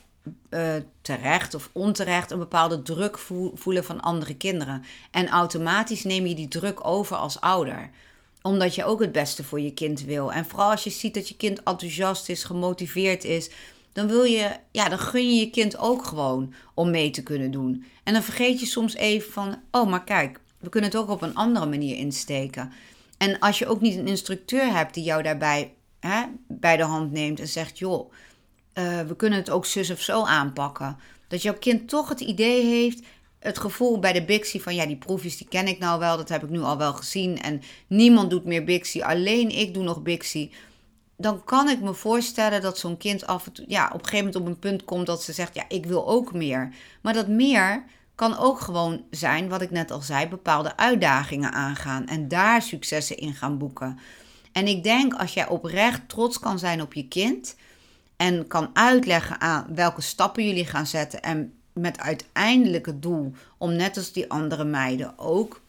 uh, 0.51 0.71
terecht 1.03 1.55
of 1.55 1.71
onterecht 1.73 2.31
een 2.31 2.39
bepaalde 2.39 2.83
druk 2.83 3.19
voelen 3.55 3.85
van 3.85 4.01
andere 4.01 4.35
kinderen. 4.35 4.85
En 5.11 5.29
automatisch 5.29 6.05
neem 6.05 6.27
je 6.27 6.35
die 6.35 6.49
druk 6.49 6.87
over 6.87 7.17
als 7.17 7.41
ouder 7.41 7.91
omdat 8.43 8.75
je 8.75 8.85
ook 8.85 9.01
het 9.01 9.13
beste 9.13 9.45
voor 9.45 9.61
je 9.61 9.75
kind 9.75 10.03
wil. 10.03 10.33
En 10.33 10.47
vooral 10.47 10.71
als 10.71 10.85
je 10.85 10.91
ziet 10.91 11.15
dat 11.15 11.29
je 11.29 11.37
kind 11.37 11.63
enthousiast 11.63 12.29
is, 12.29 12.45
gemotiveerd 12.45 13.25
is, 13.25 13.51
dan 13.93 14.07
wil 14.07 14.25
je, 14.25 14.57
ja, 14.71 14.89
dan 14.89 14.99
gun 14.99 15.35
je 15.35 15.41
je 15.41 15.51
kind 15.51 15.79
ook 15.79 16.05
gewoon 16.05 16.55
om 16.75 16.91
mee 16.91 17.11
te 17.11 17.23
kunnen 17.23 17.51
doen. 17.51 17.85
En 18.05 18.13
dan 18.13 18.23
vergeet 18.23 18.61
je 18.61 18.67
soms 18.67 18.95
even 18.95 19.33
van, 19.33 19.61
oh, 19.71 19.89
maar 19.89 20.05
kijk, 20.05 20.41
we 20.59 20.69
kunnen 20.69 20.91
het 20.91 20.99
ook 20.99 21.09
op 21.09 21.23
een 21.23 21.35
andere 21.35 21.67
manier 21.67 21.97
insteken. 21.97 22.73
En 23.19 23.39
als 23.39 23.59
je 23.59 23.67
ook 23.67 23.81
niet 23.81 23.97
een 23.97 24.07
instructeur 24.07 24.73
hebt 24.73 24.95
die 24.95 25.05
jou 25.05 25.23
daarbij 25.23 25.75
hè, 26.01 26.23
bij 26.49 26.77
de 26.77 26.83
hand 26.83 27.13
neemt 27.13 27.41
en 27.41 27.49
zegt, 27.49 27.79
joh, 27.79 28.13
uh, 28.75 29.01
we 29.01 29.17
kunnen 29.17 29.39
het 29.39 29.51
ook 29.51 29.67
zus 29.67 29.91
of 29.91 30.01
zo 30.01 30.25
aanpakken. 30.25 30.97
Dat 31.29 31.43
jouw 31.43 31.59
kind 31.59 31.89
toch 31.89 32.09
het 32.09 32.21
idee 32.21 32.65
heeft, 32.65 33.03
het 33.39 33.59
gevoel 33.59 33.99
bij 33.99 34.13
de 34.13 34.25
Bixie 34.25 34.63
van 34.63 34.75
ja, 34.75 34.87
die 34.87 34.97
proefjes 34.97 35.37
die 35.37 35.49
ken 35.49 35.67
ik 35.67 35.79
nou 35.79 35.99
wel, 35.99 36.17
dat 36.17 36.29
heb 36.29 36.43
ik 36.43 36.50
nu 36.50 36.61
al 36.61 36.79
wel 36.79 36.93
gezien. 36.93 37.43
En 37.43 37.63
niemand 37.87 38.31
doet 38.31 38.45
meer 38.45 38.65
Bixie, 38.65 39.05
alleen 39.05 39.49
ik 39.49 39.75
doe 39.75 39.83
nog 39.83 40.03
Bixie 40.03 40.50
dan 41.21 41.45
kan 41.45 41.69
ik 41.69 41.80
me 41.80 41.95
voorstellen 41.95 42.63
dat 42.63 42.78
zo'n 42.78 42.97
kind 42.97 43.26
af 43.26 43.47
en 43.47 43.52
toe, 43.52 43.65
ja, 43.69 43.87
op 43.87 43.93
een 43.93 44.04
gegeven 44.04 44.26
moment 44.26 44.37
op 44.37 44.47
een 44.47 44.59
punt 44.59 44.85
komt 44.85 45.06
dat 45.06 45.23
ze 45.23 45.33
zegt, 45.33 45.54
ja, 45.54 45.65
ik 45.69 45.87
wil 45.87 46.09
ook 46.09 46.33
meer. 46.33 46.75
Maar 47.00 47.13
dat 47.13 47.28
meer 47.28 47.85
kan 48.15 48.39
ook 48.39 48.61
gewoon 48.61 49.04
zijn, 49.11 49.49
wat 49.49 49.63
ik 49.63 49.71
net 49.71 49.91
al 49.91 50.00
zei, 50.00 50.28
bepaalde 50.28 50.76
uitdagingen 50.76 51.52
aangaan 51.52 52.06
en 52.06 52.28
daar 52.28 52.63
successen 52.63 53.17
in 53.17 53.35
gaan 53.35 53.59
boeken. 53.59 53.99
En 54.52 54.67
ik 54.67 54.83
denk 54.83 55.15
als 55.15 55.35
jij 55.35 55.49
oprecht 55.49 56.09
trots 56.09 56.39
kan 56.39 56.59
zijn 56.59 56.83
op 56.83 56.93
je 56.95 57.09
kind 57.09 57.56
en 58.17 58.47
kan 58.47 58.71
uitleggen 58.73 59.41
aan 59.41 59.67
welke 59.75 60.00
stappen 60.00 60.47
jullie 60.47 60.67
gaan 60.67 60.87
zetten 60.87 61.23
en 61.23 61.54
met 61.73 61.99
uiteindelijk 61.99 62.87
het 62.87 63.02
doel 63.02 63.33
om 63.59 63.73
net 63.73 63.97
als 63.97 64.13
die 64.13 64.30
andere 64.30 64.65
meiden 64.65 65.19
ook 65.19 65.61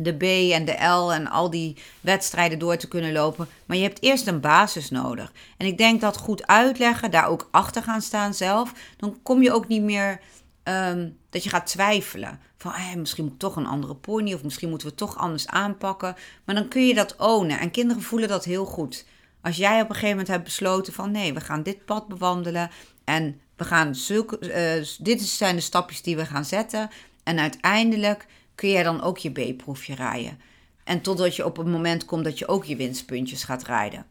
de 0.00 0.12
B 0.12 0.22
en 0.52 0.64
de 0.64 0.86
L 0.86 1.12
en 1.12 1.30
al 1.30 1.50
die 1.50 1.76
wedstrijden 2.00 2.58
door 2.58 2.76
te 2.76 2.88
kunnen 2.88 3.12
lopen. 3.12 3.48
Maar 3.66 3.76
je 3.76 3.82
hebt 3.82 4.02
eerst 4.02 4.26
een 4.26 4.40
basis 4.40 4.90
nodig. 4.90 5.32
En 5.56 5.66
ik 5.66 5.78
denk 5.78 6.00
dat 6.00 6.16
goed 6.16 6.46
uitleggen, 6.46 7.10
daar 7.10 7.26
ook 7.26 7.48
achter 7.50 7.82
gaan 7.82 8.02
staan 8.02 8.34
zelf, 8.34 8.72
dan 8.96 9.18
kom 9.22 9.42
je 9.42 9.52
ook 9.52 9.68
niet 9.68 9.82
meer 9.82 10.20
ehm, 10.62 11.08
dat 11.30 11.44
je 11.44 11.50
gaat 11.50 11.66
twijfelen. 11.66 12.40
Van 12.56 12.72
eh, 12.72 12.94
misschien 12.94 13.24
moet 13.24 13.32
ik 13.32 13.38
toch 13.38 13.56
een 13.56 13.66
andere 13.66 13.94
pony 13.94 14.34
of 14.34 14.42
misschien 14.42 14.68
moeten 14.68 14.88
we 14.88 14.94
toch 14.94 15.16
anders 15.16 15.46
aanpakken. 15.46 16.16
Maar 16.44 16.54
dan 16.54 16.68
kun 16.68 16.86
je 16.86 16.94
dat 16.94 17.16
ownen 17.16 17.58
en 17.58 17.70
kinderen 17.70 18.02
voelen 18.02 18.28
dat 18.28 18.44
heel 18.44 18.64
goed. 18.64 19.06
Als 19.42 19.56
jij 19.56 19.80
op 19.80 19.88
een 19.88 19.94
gegeven 19.94 20.08
moment 20.08 20.28
hebt 20.28 20.44
besloten 20.44 20.92
van 20.92 21.10
nee, 21.10 21.34
we 21.34 21.40
gaan 21.40 21.62
dit 21.62 21.84
pad 21.84 22.08
bewandelen 22.08 22.70
en 23.04 23.40
we 23.56 23.64
gaan 23.64 23.94
zulke, 23.94 24.38
uh, 24.78 24.86
dit 24.98 25.22
zijn 25.22 25.56
de 25.56 25.62
stapjes 25.62 26.02
die 26.02 26.16
we 26.16 26.26
gaan 26.26 26.44
zetten. 26.44 26.90
En 27.22 27.38
uiteindelijk 27.38 28.26
kun 28.56 28.70
jij 28.70 28.82
dan 28.82 29.02
ook 29.02 29.18
je 29.18 29.30
B-proefje 29.30 29.94
rijden. 29.94 30.40
En 30.84 31.00
totdat 31.00 31.36
je 31.36 31.44
op 31.44 31.56
het 31.56 31.66
moment 31.66 32.04
komt 32.04 32.24
dat 32.24 32.38
je 32.38 32.48
ook 32.48 32.64
je 32.64 32.76
winstpuntjes 32.76 33.44
gaat 33.44 33.62
rijden. 33.62 34.06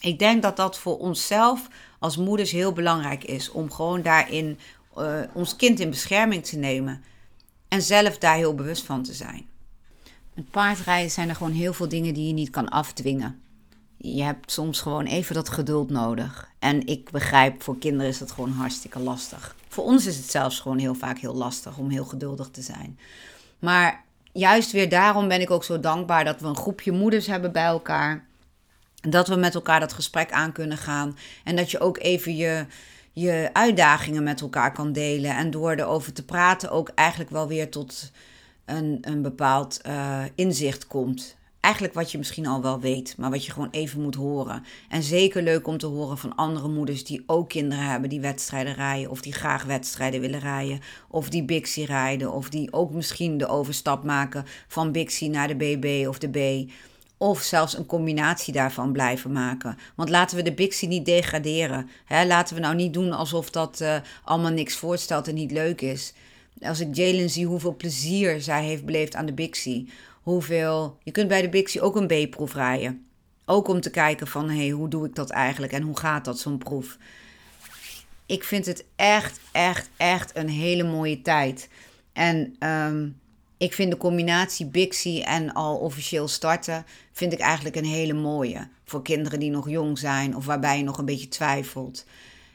Ik 0.00 0.18
denk 0.18 0.42
dat 0.42 0.56
dat 0.56 0.78
voor 0.78 0.98
onszelf 0.98 1.68
als 1.98 2.16
moeders 2.16 2.50
heel 2.50 2.72
belangrijk 2.72 3.24
is. 3.24 3.50
Om 3.50 3.72
gewoon 3.72 4.02
daarin 4.02 4.58
uh, 4.98 5.20
ons 5.32 5.56
kind 5.56 5.80
in 5.80 5.90
bescherming 5.90 6.44
te 6.44 6.56
nemen. 6.56 7.02
En 7.68 7.82
zelf 7.82 8.18
daar 8.18 8.36
heel 8.36 8.54
bewust 8.54 8.84
van 8.84 9.02
te 9.02 9.12
zijn. 9.12 9.46
Met 10.34 10.50
paardrijden 10.50 11.10
zijn 11.10 11.28
er 11.28 11.34
gewoon 11.34 11.52
heel 11.52 11.72
veel 11.72 11.88
dingen 11.88 12.14
die 12.14 12.26
je 12.26 12.32
niet 12.32 12.50
kan 12.50 12.68
afdwingen. 12.68 13.40
Je 13.96 14.22
hebt 14.22 14.52
soms 14.52 14.80
gewoon 14.80 15.04
even 15.04 15.34
dat 15.34 15.48
geduld 15.48 15.90
nodig. 15.90 16.50
En 16.58 16.86
ik 16.86 17.10
begrijp, 17.10 17.62
voor 17.62 17.78
kinderen 17.78 18.08
is 18.08 18.18
dat 18.18 18.32
gewoon 18.32 18.50
hartstikke 18.50 18.98
lastig. 18.98 19.56
Voor 19.68 19.84
ons 19.84 20.06
is 20.06 20.16
het 20.16 20.30
zelfs 20.30 20.60
gewoon 20.60 20.78
heel 20.78 20.94
vaak 20.94 21.18
heel 21.18 21.34
lastig 21.34 21.76
om 21.76 21.90
heel 21.90 22.04
geduldig 22.04 22.48
te 22.48 22.62
zijn. 22.62 22.98
Maar 23.62 24.04
juist 24.32 24.72
weer 24.72 24.88
daarom 24.88 25.28
ben 25.28 25.40
ik 25.40 25.50
ook 25.50 25.64
zo 25.64 25.80
dankbaar 25.80 26.24
dat 26.24 26.40
we 26.40 26.46
een 26.46 26.56
groepje 26.56 26.92
moeders 26.92 27.26
hebben 27.26 27.52
bij 27.52 27.64
elkaar. 27.64 28.24
Dat 28.94 29.28
we 29.28 29.36
met 29.36 29.54
elkaar 29.54 29.80
dat 29.80 29.92
gesprek 29.92 30.32
aan 30.32 30.52
kunnen 30.52 30.78
gaan. 30.78 31.16
En 31.44 31.56
dat 31.56 31.70
je 31.70 31.80
ook 31.80 31.98
even 31.98 32.36
je, 32.36 32.66
je 33.12 33.50
uitdagingen 33.52 34.22
met 34.22 34.40
elkaar 34.40 34.72
kan 34.72 34.92
delen. 34.92 35.36
En 35.36 35.50
door 35.50 35.72
erover 35.72 36.12
te 36.12 36.24
praten 36.24 36.70
ook 36.70 36.88
eigenlijk 36.94 37.30
wel 37.30 37.48
weer 37.48 37.70
tot 37.70 38.12
een, 38.64 38.98
een 39.00 39.22
bepaald 39.22 39.80
uh, 39.86 40.22
inzicht 40.34 40.86
komt 40.86 41.36
eigenlijk 41.62 41.94
wat 41.94 42.10
je 42.10 42.18
misschien 42.18 42.46
al 42.46 42.62
wel 42.62 42.80
weet, 42.80 43.14
maar 43.16 43.30
wat 43.30 43.46
je 43.46 43.52
gewoon 43.52 43.70
even 43.70 44.00
moet 44.00 44.14
horen. 44.14 44.64
En 44.88 45.02
zeker 45.02 45.42
leuk 45.42 45.66
om 45.66 45.78
te 45.78 45.86
horen 45.86 46.18
van 46.18 46.34
andere 46.34 46.68
moeders 46.68 47.04
die 47.04 47.22
ook 47.26 47.48
kinderen 47.48 47.84
hebben 47.84 48.08
die 48.08 48.20
wedstrijden 48.20 48.74
rijden, 48.74 49.10
of 49.10 49.20
die 49.20 49.32
graag 49.32 49.64
wedstrijden 49.64 50.20
willen 50.20 50.40
rijden, 50.40 50.80
of 51.08 51.28
die 51.28 51.44
Bixie 51.44 51.86
rijden, 51.86 52.32
of 52.32 52.48
die 52.48 52.72
ook 52.72 52.92
misschien 52.92 53.38
de 53.38 53.46
overstap 53.46 54.04
maken 54.04 54.44
van 54.68 54.92
Bixie 54.92 55.30
naar 55.30 55.48
de 55.48 55.56
BB 55.56 56.08
of 56.08 56.18
de 56.18 56.28
B. 56.28 56.70
Of 57.16 57.40
zelfs 57.40 57.76
een 57.76 57.86
combinatie 57.86 58.52
daarvan 58.52 58.92
blijven 58.92 59.32
maken. 59.32 59.78
Want 59.94 60.08
laten 60.08 60.36
we 60.36 60.42
de 60.42 60.54
Bixie 60.54 60.88
niet 60.88 61.04
degraderen. 61.04 61.88
Hè? 62.04 62.26
Laten 62.26 62.54
we 62.54 62.60
nou 62.60 62.74
niet 62.74 62.94
doen 62.94 63.12
alsof 63.12 63.50
dat 63.50 63.80
uh, 63.82 63.96
allemaal 64.24 64.50
niks 64.50 64.76
voorstelt 64.76 65.28
en 65.28 65.34
niet 65.34 65.50
leuk 65.50 65.80
is. 65.80 66.12
Als 66.60 66.80
ik 66.80 66.94
Jalen 66.94 67.30
zie 67.30 67.46
hoeveel 67.46 67.76
plezier 67.76 68.40
zij 68.40 68.64
heeft 68.64 68.84
beleefd 68.84 69.14
aan 69.14 69.26
de 69.26 69.32
Bixie 69.32 69.88
hoeveel. 70.22 70.98
Je 71.02 71.10
kunt 71.10 71.28
bij 71.28 71.42
de 71.42 71.48
Bixie 71.48 71.80
ook 71.80 71.96
een 71.96 72.06
B-proef 72.06 72.54
rijden. 72.54 73.06
Ook 73.44 73.68
om 73.68 73.80
te 73.80 73.90
kijken 73.90 74.26
van 74.26 74.50
hé, 74.50 74.56
hey, 74.56 74.70
hoe 74.70 74.88
doe 74.88 75.06
ik 75.06 75.14
dat 75.14 75.30
eigenlijk 75.30 75.72
en 75.72 75.82
hoe 75.82 75.98
gaat 75.98 76.24
dat 76.24 76.38
zo'n 76.38 76.58
proef. 76.58 76.98
Ik 78.26 78.44
vind 78.44 78.66
het 78.66 78.84
echt, 78.96 79.40
echt, 79.52 79.90
echt 79.96 80.36
een 80.36 80.48
hele 80.48 80.82
mooie 80.82 81.22
tijd. 81.22 81.68
En 82.12 82.56
ehm, 82.58 83.08
ik 83.56 83.72
vind 83.72 83.90
de 83.90 83.96
combinatie 83.96 84.66
Bixie 84.66 85.24
en 85.24 85.52
al 85.52 85.76
officieel 85.76 86.28
starten, 86.28 86.86
vind 87.12 87.32
ik 87.32 87.38
eigenlijk 87.38 87.76
een 87.76 87.84
hele 87.84 88.12
mooie. 88.12 88.68
Voor 88.84 89.02
kinderen 89.02 89.40
die 89.40 89.50
nog 89.50 89.70
jong 89.70 89.98
zijn 89.98 90.36
of 90.36 90.46
waarbij 90.46 90.78
je 90.78 90.84
nog 90.84 90.98
een 90.98 91.04
beetje 91.04 91.28
twijfelt. 91.28 92.04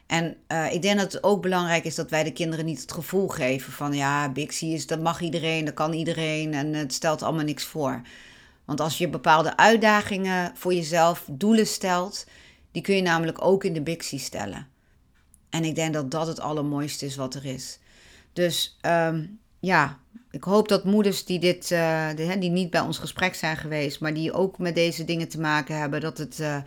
En 0.07 0.37
uh, 0.47 0.73
ik 0.73 0.81
denk 0.81 0.99
dat 0.99 1.13
het 1.13 1.23
ook 1.23 1.41
belangrijk 1.41 1.83
is 1.83 1.95
dat 1.95 2.09
wij 2.09 2.23
de 2.23 2.31
kinderen 2.31 2.65
niet 2.65 2.81
het 2.81 2.91
gevoel 2.91 3.27
geven 3.27 3.73
van 3.73 3.93
ja, 3.93 4.31
Bixie 4.31 4.73
is, 4.73 4.87
dat 4.87 4.99
mag 4.99 5.21
iedereen, 5.21 5.65
dat 5.65 5.73
kan 5.73 5.93
iedereen 5.93 6.53
en 6.53 6.73
het 6.73 6.93
stelt 6.93 7.23
allemaal 7.23 7.43
niks 7.43 7.65
voor. 7.65 8.01
Want 8.65 8.79
als 8.79 8.97
je 8.97 9.09
bepaalde 9.09 9.57
uitdagingen 9.57 10.51
voor 10.55 10.73
jezelf, 10.73 11.23
doelen 11.31 11.67
stelt, 11.67 12.25
die 12.71 12.81
kun 12.81 12.95
je 12.95 13.01
namelijk 13.01 13.45
ook 13.45 13.63
in 13.63 13.73
de 13.73 13.81
Bixie 13.81 14.19
stellen. 14.19 14.67
En 15.49 15.63
ik 15.63 15.75
denk 15.75 15.93
dat 15.93 16.11
dat 16.11 16.27
het 16.27 16.39
allermooiste 16.39 17.05
is 17.05 17.15
wat 17.15 17.35
er 17.35 17.45
is. 17.45 17.79
Dus 18.33 18.77
ehm, 18.81 19.25
ja, 19.59 19.99
ik 20.31 20.43
hoop 20.43 20.67
dat 20.67 20.83
moeders 20.83 21.25
die, 21.25 21.39
dit, 21.39 21.71
uh, 21.71 22.09
die, 22.15 22.49
niet 22.49 22.69
bij 22.69 22.81
ons 22.81 22.97
gesprek 22.97 23.35
zijn 23.35 23.57
geweest, 23.57 23.99
maar 23.99 24.13
die 24.13 24.33
ook 24.33 24.57
met 24.57 24.75
deze 24.75 25.05
dingen 25.05 25.27
te 25.27 25.39
maken 25.39 25.77
hebben, 25.77 26.01
dat, 26.01 26.17
het, 26.17 26.39
uh, 26.39 26.57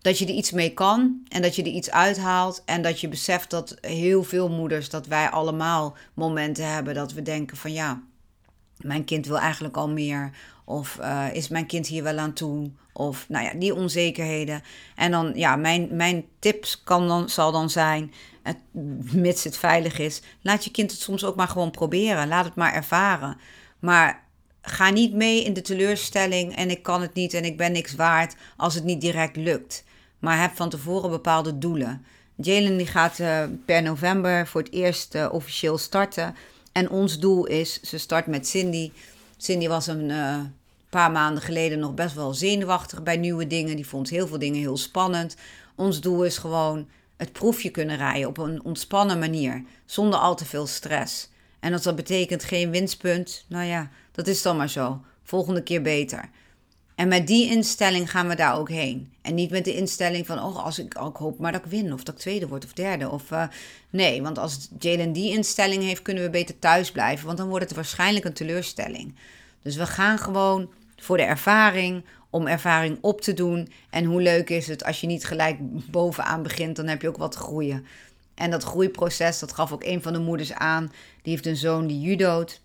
dat 0.00 0.18
je 0.18 0.26
er 0.26 0.34
iets 0.34 0.50
mee 0.50 0.74
kan 0.74 1.22
en 1.28 1.42
dat 1.42 1.56
je 1.56 1.62
er 1.62 1.68
iets 1.68 1.90
uithaalt. 1.90 2.62
En 2.64 2.82
dat 2.82 3.00
je 3.00 3.08
beseft 3.08 3.50
dat 3.50 3.76
heel 3.80 4.22
veel 4.22 4.48
moeders, 4.48 4.88
dat 4.88 5.06
wij 5.06 5.28
allemaal 5.28 5.96
momenten 6.14 6.72
hebben 6.72 6.94
dat 6.94 7.12
we 7.12 7.22
denken 7.22 7.56
van 7.56 7.72
ja, 7.72 8.02
mijn 8.76 9.04
kind 9.04 9.26
wil 9.26 9.38
eigenlijk 9.38 9.76
al 9.76 9.88
meer. 9.88 10.30
Of 10.64 10.98
uh, 11.00 11.26
is 11.32 11.48
mijn 11.48 11.66
kind 11.66 11.86
hier 11.86 12.02
wel 12.02 12.18
aan 12.18 12.32
toe? 12.32 12.70
Of 12.92 13.28
nou 13.28 13.44
ja, 13.44 13.52
die 13.54 13.74
onzekerheden. 13.74 14.62
En 14.94 15.10
dan, 15.10 15.32
ja, 15.34 15.56
mijn, 15.56 15.88
mijn 15.96 16.24
tips 16.38 16.82
kan 16.82 17.08
dan, 17.08 17.28
zal 17.28 17.52
dan 17.52 17.70
zijn, 17.70 18.12
het, 18.42 18.56
mits 19.12 19.44
het 19.44 19.56
veilig 19.56 19.98
is, 19.98 20.22
laat 20.40 20.64
je 20.64 20.70
kind 20.70 20.90
het 20.90 21.00
soms 21.00 21.24
ook 21.24 21.36
maar 21.36 21.48
gewoon 21.48 21.70
proberen. 21.70 22.28
Laat 22.28 22.44
het 22.44 22.54
maar 22.54 22.74
ervaren. 22.74 23.36
Maar 23.78 24.28
ga 24.62 24.90
niet 24.90 25.12
mee 25.12 25.44
in 25.44 25.52
de 25.52 25.62
teleurstelling 25.62 26.56
en 26.56 26.70
ik 26.70 26.82
kan 26.82 27.00
het 27.00 27.14
niet 27.14 27.34
en 27.34 27.44
ik 27.44 27.56
ben 27.56 27.72
niks 27.72 27.94
waard 27.94 28.34
als 28.56 28.74
het 28.74 28.84
niet 28.84 29.00
direct 29.00 29.36
lukt. 29.36 29.84
Maar 30.20 30.40
heb 30.40 30.56
van 30.56 30.68
tevoren 30.68 31.10
bepaalde 31.10 31.58
doelen. 31.58 32.04
Jalen 32.34 32.76
die 32.76 32.86
gaat 32.86 33.18
uh, 33.18 33.42
per 33.64 33.82
november 33.82 34.46
voor 34.46 34.62
het 34.62 34.72
eerst 34.72 35.14
uh, 35.14 35.28
officieel 35.32 35.78
starten. 35.78 36.34
En 36.72 36.90
ons 36.90 37.18
doel 37.18 37.46
is, 37.46 37.80
ze 37.80 37.98
start 37.98 38.26
met 38.26 38.46
Cindy. 38.46 38.92
Cindy 39.36 39.68
was 39.68 39.86
een 39.86 40.08
uh, 40.08 40.40
paar 40.88 41.10
maanden 41.10 41.42
geleden 41.42 41.78
nog 41.78 41.94
best 41.94 42.14
wel 42.14 42.34
zenuwachtig 42.34 43.02
bij 43.02 43.16
nieuwe 43.16 43.46
dingen. 43.46 43.76
Die 43.76 43.86
vond 43.86 44.08
heel 44.08 44.26
veel 44.26 44.38
dingen 44.38 44.60
heel 44.60 44.76
spannend. 44.76 45.36
Ons 45.74 46.00
doel 46.00 46.24
is 46.24 46.38
gewoon 46.38 46.88
het 47.16 47.32
proefje 47.32 47.70
kunnen 47.70 47.96
rijden 47.96 48.28
op 48.28 48.38
een 48.38 48.64
ontspannen 48.64 49.18
manier, 49.18 49.64
zonder 49.86 50.18
al 50.18 50.36
te 50.36 50.44
veel 50.44 50.66
stress. 50.66 51.28
En 51.60 51.72
als 51.72 51.82
dat 51.82 51.96
betekent 51.96 52.44
geen 52.44 52.70
winstpunt, 52.70 53.44
nou 53.48 53.64
ja, 53.64 53.90
dat 54.12 54.26
is 54.26 54.42
dan 54.42 54.56
maar 54.56 54.70
zo. 54.70 55.00
Volgende 55.22 55.62
keer 55.62 55.82
beter. 55.82 56.28
En 57.00 57.08
met 57.08 57.26
die 57.26 57.50
instelling 57.50 58.10
gaan 58.10 58.28
we 58.28 58.34
daar 58.34 58.56
ook 58.56 58.68
heen. 58.68 59.12
En 59.22 59.34
niet 59.34 59.50
met 59.50 59.64
de 59.64 59.74
instelling 59.74 60.26
van, 60.26 60.42
oh, 60.42 60.64
als 60.64 60.78
ik, 60.78 61.00
ook 61.00 61.16
hoop 61.16 61.38
maar 61.38 61.52
dat 61.52 61.64
ik 61.64 61.70
win, 61.70 61.92
of 61.92 62.02
dat 62.02 62.14
ik 62.14 62.20
tweede 62.20 62.48
word 62.48 62.64
of 62.64 62.72
derde. 62.72 63.10
Of 63.10 63.30
uh, 63.30 63.44
nee, 63.90 64.22
want 64.22 64.38
als 64.38 64.68
Jalen 64.78 65.12
die 65.12 65.32
instelling 65.32 65.82
heeft, 65.82 66.02
kunnen 66.02 66.22
we 66.22 66.30
beter 66.30 66.58
thuis 66.58 66.90
blijven, 66.92 67.26
want 67.26 67.38
dan 67.38 67.48
wordt 67.48 67.64
het 67.64 67.74
waarschijnlijk 67.74 68.24
een 68.24 68.32
teleurstelling. 68.32 69.14
Dus 69.62 69.76
we 69.76 69.86
gaan 69.86 70.18
gewoon 70.18 70.70
voor 70.96 71.16
de 71.16 71.22
ervaring, 71.22 72.04
om 72.30 72.46
ervaring 72.46 72.98
op 73.00 73.20
te 73.20 73.34
doen. 73.34 73.72
En 73.90 74.04
hoe 74.04 74.22
leuk 74.22 74.50
is 74.50 74.66
het 74.66 74.84
als 74.84 75.00
je 75.00 75.06
niet 75.06 75.24
gelijk 75.24 75.56
bovenaan 75.90 76.42
begint, 76.42 76.76
dan 76.76 76.86
heb 76.86 77.02
je 77.02 77.08
ook 77.08 77.16
wat 77.16 77.32
te 77.32 77.38
groeien. 77.38 77.86
En 78.34 78.50
dat 78.50 78.64
groeiproces, 78.64 79.38
dat 79.38 79.52
gaf 79.52 79.72
ook 79.72 79.84
een 79.84 80.02
van 80.02 80.12
de 80.12 80.18
moeders 80.18 80.52
aan. 80.52 80.92
Die 81.22 81.32
heeft 81.32 81.46
een 81.46 81.56
zoon 81.56 81.86
die 81.86 82.00
judoot. 82.00 82.60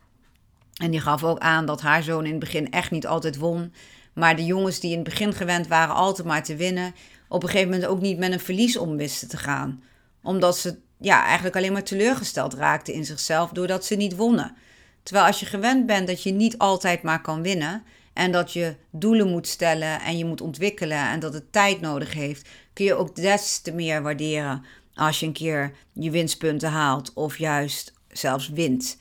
En 0.76 0.92
die 0.92 1.02
gaf 1.02 1.24
ook 1.24 1.40
aan 1.40 1.66
dat 1.66 1.82
haar 1.82 2.04
zoon 2.04 2.26
in 2.26 2.32
het 2.32 2.40
begin 2.40 2.72
echt 2.72 2.92
niet 2.92 3.08
altijd 3.08 3.38
won. 3.38 3.72
Maar 4.16 4.36
de 4.36 4.46
jongens 4.46 4.80
die 4.80 4.92
in 4.92 5.00
het 5.00 5.10
begin 5.10 5.34
gewend 5.34 5.68
waren 5.68 5.96
altijd 5.96 6.28
maar 6.28 6.44
te 6.44 6.56
winnen, 6.56 6.94
op 7.30 7.44
een 7.44 7.50
gegeven 7.50 7.72
moment 7.72 7.90
ook 7.90 8.02
niet 8.02 8.18
met 8.18 8.32
een 8.32 8.40
verlies 8.40 8.78
om 8.78 8.98
wisten 8.98 9.28
te 9.28 9.38
gaan. 9.38 9.84
Omdat 10.24 10.58
ze 10.58 10.78
ja, 11.00 11.24
eigenlijk 11.26 11.56
alleen 11.56 11.74
maar 11.74 11.84
teleurgesteld 11.84 12.54
raakten 12.54 12.94
in 12.94 13.06
zichzelf 13.06 13.50
doordat 13.50 13.86
ze 13.86 13.96
niet 13.96 14.16
wonnen. 14.16 14.56
Terwijl 15.04 15.26
als 15.26 15.40
je 15.40 15.46
gewend 15.46 15.86
bent 15.86 16.08
dat 16.08 16.24
je 16.24 16.32
niet 16.32 16.58
altijd 16.58 17.02
maar 17.02 17.22
kan 17.22 17.42
winnen 17.42 17.84
en 18.14 18.32
dat 18.32 18.54
je 18.54 18.76
doelen 18.92 19.30
moet 19.30 19.48
stellen 19.48 20.02
en 20.02 20.18
je 20.18 20.26
moet 20.26 20.42
ontwikkelen 20.42 21.10
en 21.10 21.20
dat 21.20 21.34
het 21.34 21.52
tijd 21.52 21.82
nodig 21.82 22.14
heeft, 22.14 22.50
kun 22.74 22.86
je 22.86 22.94
ook 22.94 23.16
des 23.16 23.60
te 23.60 23.72
meer 23.72 24.02
waarderen 24.02 24.66
als 24.96 25.20
je 25.20 25.26
een 25.26 25.34
keer 25.34 25.72
je 25.94 26.12
winstpunten 26.12 26.70
haalt 26.70 27.14
of 27.14 27.38
juist 27.38 27.94
zelfs 28.08 28.50
wint. 28.50 28.98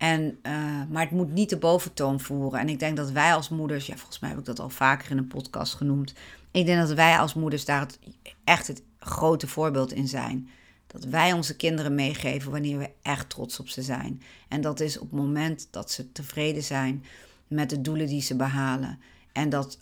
En, 0.00 0.38
uh, 0.42 0.52
maar 0.90 1.02
het 1.02 1.10
moet 1.10 1.32
niet 1.32 1.50
de 1.50 1.56
boventoon 1.56 2.20
voeren. 2.20 2.60
En 2.60 2.68
ik 2.68 2.78
denk 2.78 2.96
dat 2.96 3.10
wij 3.10 3.34
als 3.34 3.48
moeders, 3.48 3.86
ja, 3.86 3.96
volgens 3.96 4.18
mij 4.18 4.30
heb 4.30 4.38
ik 4.38 4.44
dat 4.44 4.58
al 4.58 4.68
vaker 4.68 5.10
in 5.10 5.18
een 5.18 5.26
podcast 5.26 5.74
genoemd. 5.74 6.14
Ik 6.50 6.66
denk 6.66 6.86
dat 6.86 6.96
wij 6.96 7.18
als 7.18 7.34
moeders 7.34 7.64
daar 7.64 7.80
het, 7.80 7.98
echt 8.44 8.66
het 8.66 8.82
grote 8.98 9.46
voorbeeld 9.46 9.92
in 9.92 10.08
zijn. 10.08 10.48
Dat 10.86 11.04
wij 11.04 11.32
onze 11.32 11.56
kinderen 11.56 11.94
meegeven 11.94 12.50
wanneer 12.50 12.78
we 12.78 12.90
echt 13.02 13.28
trots 13.28 13.60
op 13.60 13.68
ze 13.68 13.82
zijn. 13.82 14.22
En 14.48 14.60
dat 14.60 14.80
is 14.80 14.98
op 14.98 15.10
het 15.10 15.20
moment 15.20 15.68
dat 15.70 15.90
ze 15.90 16.12
tevreden 16.12 16.62
zijn 16.62 17.04
met 17.46 17.70
de 17.70 17.80
doelen 17.80 18.06
die 18.06 18.22
ze 18.22 18.36
behalen. 18.36 19.00
En 19.32 19.48
dat 19.48 19.78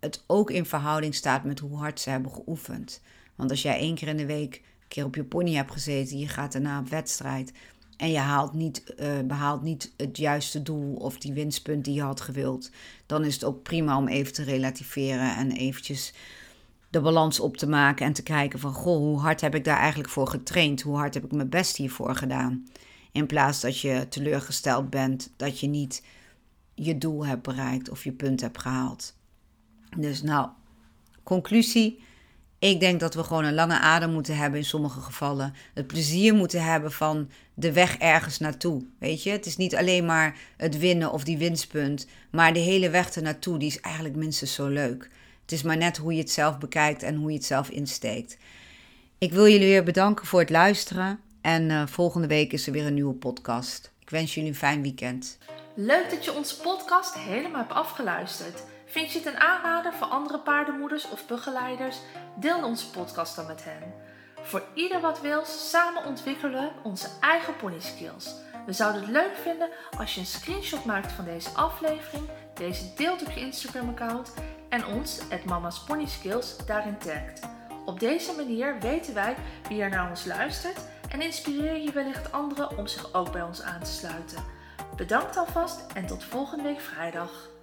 het 0.00 0.24
ook 0.26 0.50
in 0.50 0.66
verhouding 0.66 1.14
staat 1.14 1.44
met 1.44 1.58
hoe 1.58 1.78
hard 1.78 2.00
ze 2.00 2.10
hebben 2.10 2.32
geoefend. 2.32 3.00
Want 3.34 3.50
als 3.50 3.62
jij 3.62 3.78
één 3.78 3.94
keer 3.94 4.08
in 4.08 4.16
de 4.16 4.26
week 4.26 4.54
een 4.54 4.88
keer 4.88 5.04
op 5.04 5.14
je 5.14 5.24
pony 5.24 5.54
hebt 5.54 5.72
gezeten, 5.72 6.18
je 6.18 6.28
gaat 6.28 6.52
daarna 6.52 6.78
op 6.78 6.88
wedstrijd 6.88 7.52
en 7.96 8.10
je 8.10 8.18
haalt 8.18 8.52
niet, 8.52 8.94
uh, 9.00 9.20
behaalt 9.24 9.62
niet 9.62 9.92
het 9.96 10.16
juiste 10.16 10.62
doel 10.62 10.94
of 10.94 11.18
die 11.18 11.32
winstpunt 11.32 11.84
die 11.84 11.94
je 11.94 12.02
had 12.02 12.20
gewild, 12.20 12.70
dan 13.06 13.24
is 13.24 13.34
het 13.34 13.44
ook 13.44 13.62
prima 13.62 13.96
om 13.96 14.08
even 14.08 14.32
te 14.32 14.42
relativeren 14.42 15.36
en 15.36 15.52
eventjes 15.52 16.12
de 16.94 17.00
balans 17.00 17.40
op 17.40 17.56
te 17.56 17.68
maken 17.68 18.06
en 18.06 18.12
te 18.12 18.22
kijken 18.22 18.58
van 18.58 18.72
goh, 18.72 18.96
hoe 18.96 19.18
hard 19.18 19.40
heb 19.40 19.54
ik 19.54 19.64
daar 19.64 19.78
eigenlijk 19.78 20.08
voor 20.08 20.28
getraind? 20.28 20.82
Hoe 20.82 20.96
hard 20.96 21.14
heb 21.14 21.24
ik 21.24 21.32
mijn 21.32 21.48
best 21.48 21.76
hiervoor 21.76 22.14
gedaan? 22.16 22.66
In 23.12 23.26
plaats 23.26 23.60
dat 23.60 23.80
je 23.80 24.06
teleurgesteld 24.08 24.90
bent 24.90 25.30
dat 25.36 25.60
je 25.60 25.66
niet 25.66 26.02
je 26.74 26.98
doel 26.98 27.26
hebt 27.26 27.42
bereikt 27.42 27.90
of 27.90 28.04
je 28.04 28.12
punt 28.12 28.40
hebt 28.40 28.60
gehaald. 28.60 29.14
Dus 29.96 30.22
nou, 30.22 30.48
conclusie. 31.22 32.02
Ik 32.64 32.80
denk 32.80 33.00
dat 33.00 33.14
we 33.14 33.24
gewoon 33.24 33.44
een 33.44 33.54
lange 33.54 33.78
adem 33.78 34.10
moeten 34.10 34.36
hebben 34.36 34.58
in 34.58 34.64
sommige 34.64 35.00
gevallen. 35.00 35.54
Het 35.74 35.86
plezier 35.86 36.34
moeten 36.34 36.62
hebben 36.62 36.92
van 36.92 37.30
de 37.54 37.72
weg 37.72 37.96
ergens 37.96 38.38
naartoe. 38.38 38.84
Weet 38.98 39.22
je, 39.22 39.30
het 39.30 39.46
is 39.46 39.56
niet 39.56 39.76
alleen 39.76 40.04
maar 40.04 40.36
het 40.56 40.78
winnen 40.78 41.12
of 41.12 41.24
die 41.24 41.38
winstpunt, 41.38 42.06
maar 42.30 42.52
de 42.52 42.58
hele 42.58 42.90
weg 42.90 43.10
ernaartoe, 43.10 43.58
die 43.58 43.68
is 43.68 43.80
eigenlijk 43.80 44.16
minstens 44.16 44.54
zo 44.54 44.68
leuk. 44.68 45.10
Het 45.42 45.52
is 45.52 45.62
maar 45.62 45.76
net 45.76 45.96
hoe 45.96 46.12
je 46.12 46.20
het 46.20 46.30
zelf 46.30 46.58
bekijkt 46.58 47.02
en 47.02 47.14
hoe 47.14 47.30
je 47.30 47.36
het 47.36 47.46
zelf 47.46 47.68
insteekt. 47.68 48.36
Ik 49.18 49.32
wil 49.32 49.48
jullie 49.48 49.68
weer 49.68 49.84
bedanken 49.84 50.26
voor 50.26 50.40
het 50.40 50.50
luisteren. 50.50 51.20
En 51.40 51.70
uh, 51.70 51.86
volgende 51.86 52.26
week 52.26 52.52
is 52.52 52.66
er 52.66 52.72
weer 52.72 52.86
een 52.86 52.94
nieuwe 52.94 53.14
podcast. 53.14 53.92
Ik 54.00 54.10
wens 54.10 54.34
jullie 54.34 54.50
een 54.50 54.56
fijn 54.56 54.82
weekend. 54.82 55.38
Leuk 55.74 56.10
dat 56.10 56.24
je 56.24 56.32
onze 56.32 56.60
podcast 56.60 57.14
helemaal 57.14 57.60
hebt 57.60 57.72
afgeluisterd. 57.72 58.62
Vind 58.94 59.12
je 59.12 59.18
het 59.18 59.26
een 59.26 59.40
aanrader 59.40 59.92
voor 59.92 60.06
andere 60.06 60.38
paardenmoeders 60.38 61.08
of 61.08 61.26
begeleiders? 61.26 61.98
Deel 62.34 62.64
onze 62.64 62.90
podcast 62.90 63.36
dan 63.36 63.46
met 63.46 63.64
hen. 63.64 63.94
Voor 64.42 64.62
ieder 64.74 65.00
wat 65.00 65.20
wil, 65.20 65.44
samen 65.44 66.04
ontwikkelen 66.04 66.72
onze 66.82 67.08
eigen 67.20 67.56
pony 67.56 67.80
skills. 67.80 68.34
We 68.66 68.72
zouden 68.72 69.02
het 69.02 69.10
leuk 69.10 69.36
vinden 69.36 69.68
als 69.98 70.14
je 70.14 70.20
een 70.20 70.26
screenshot 70.26 70.84
maakt 70.84 71.12
van 71.12 71.24
deze 71.24 71.50
aflevering, 71.50 72.28
deze 72.54 72.94
deelt 72.94 73.22
op 73.22 73.30
je 73.30 73.40
Instagram 73.40 73.88
account 73.88 74.34
en 74.68 74.86
ons, 74.86 75.20
het 75.28 75.44
Mama's 75.44 75.84
Pony 75.84 76.06
Skills, 76.06 76.56
daarin 76.66 76.98
tagt. 76.98 77.48
Op 77.84 78.00
deze 78.00 78.32
manier 78.36 78.78
weten 78.80 79.14
wij 79.14 79.36
wie 79.68 79.82
er 79.82 79.90
naar 79.90 80.10
ons 80.10 80.24
luistert 80.24 80.78
en 81.08 81.22
inspireer 81.22 81.76
je 81.76 81.92
wellicht 81.92 82.32
anderen 82.32 82.78
om 82.78 82.86
zich 82.86 83.14
ook 83.14 83.32
bij 83.32 83.42
ons 83.42 83.62
aan 83.62 83.82
te 83.82 83.90
sluiten. 83.90 84.44
Bedankt 84.96 85.36
alvast 85.36 85.92
en 85.94 86.06
tot 86.06 86.24
volgende 86.24 86.62
week 86.64 86.80
vrijdag. 86.80 87.53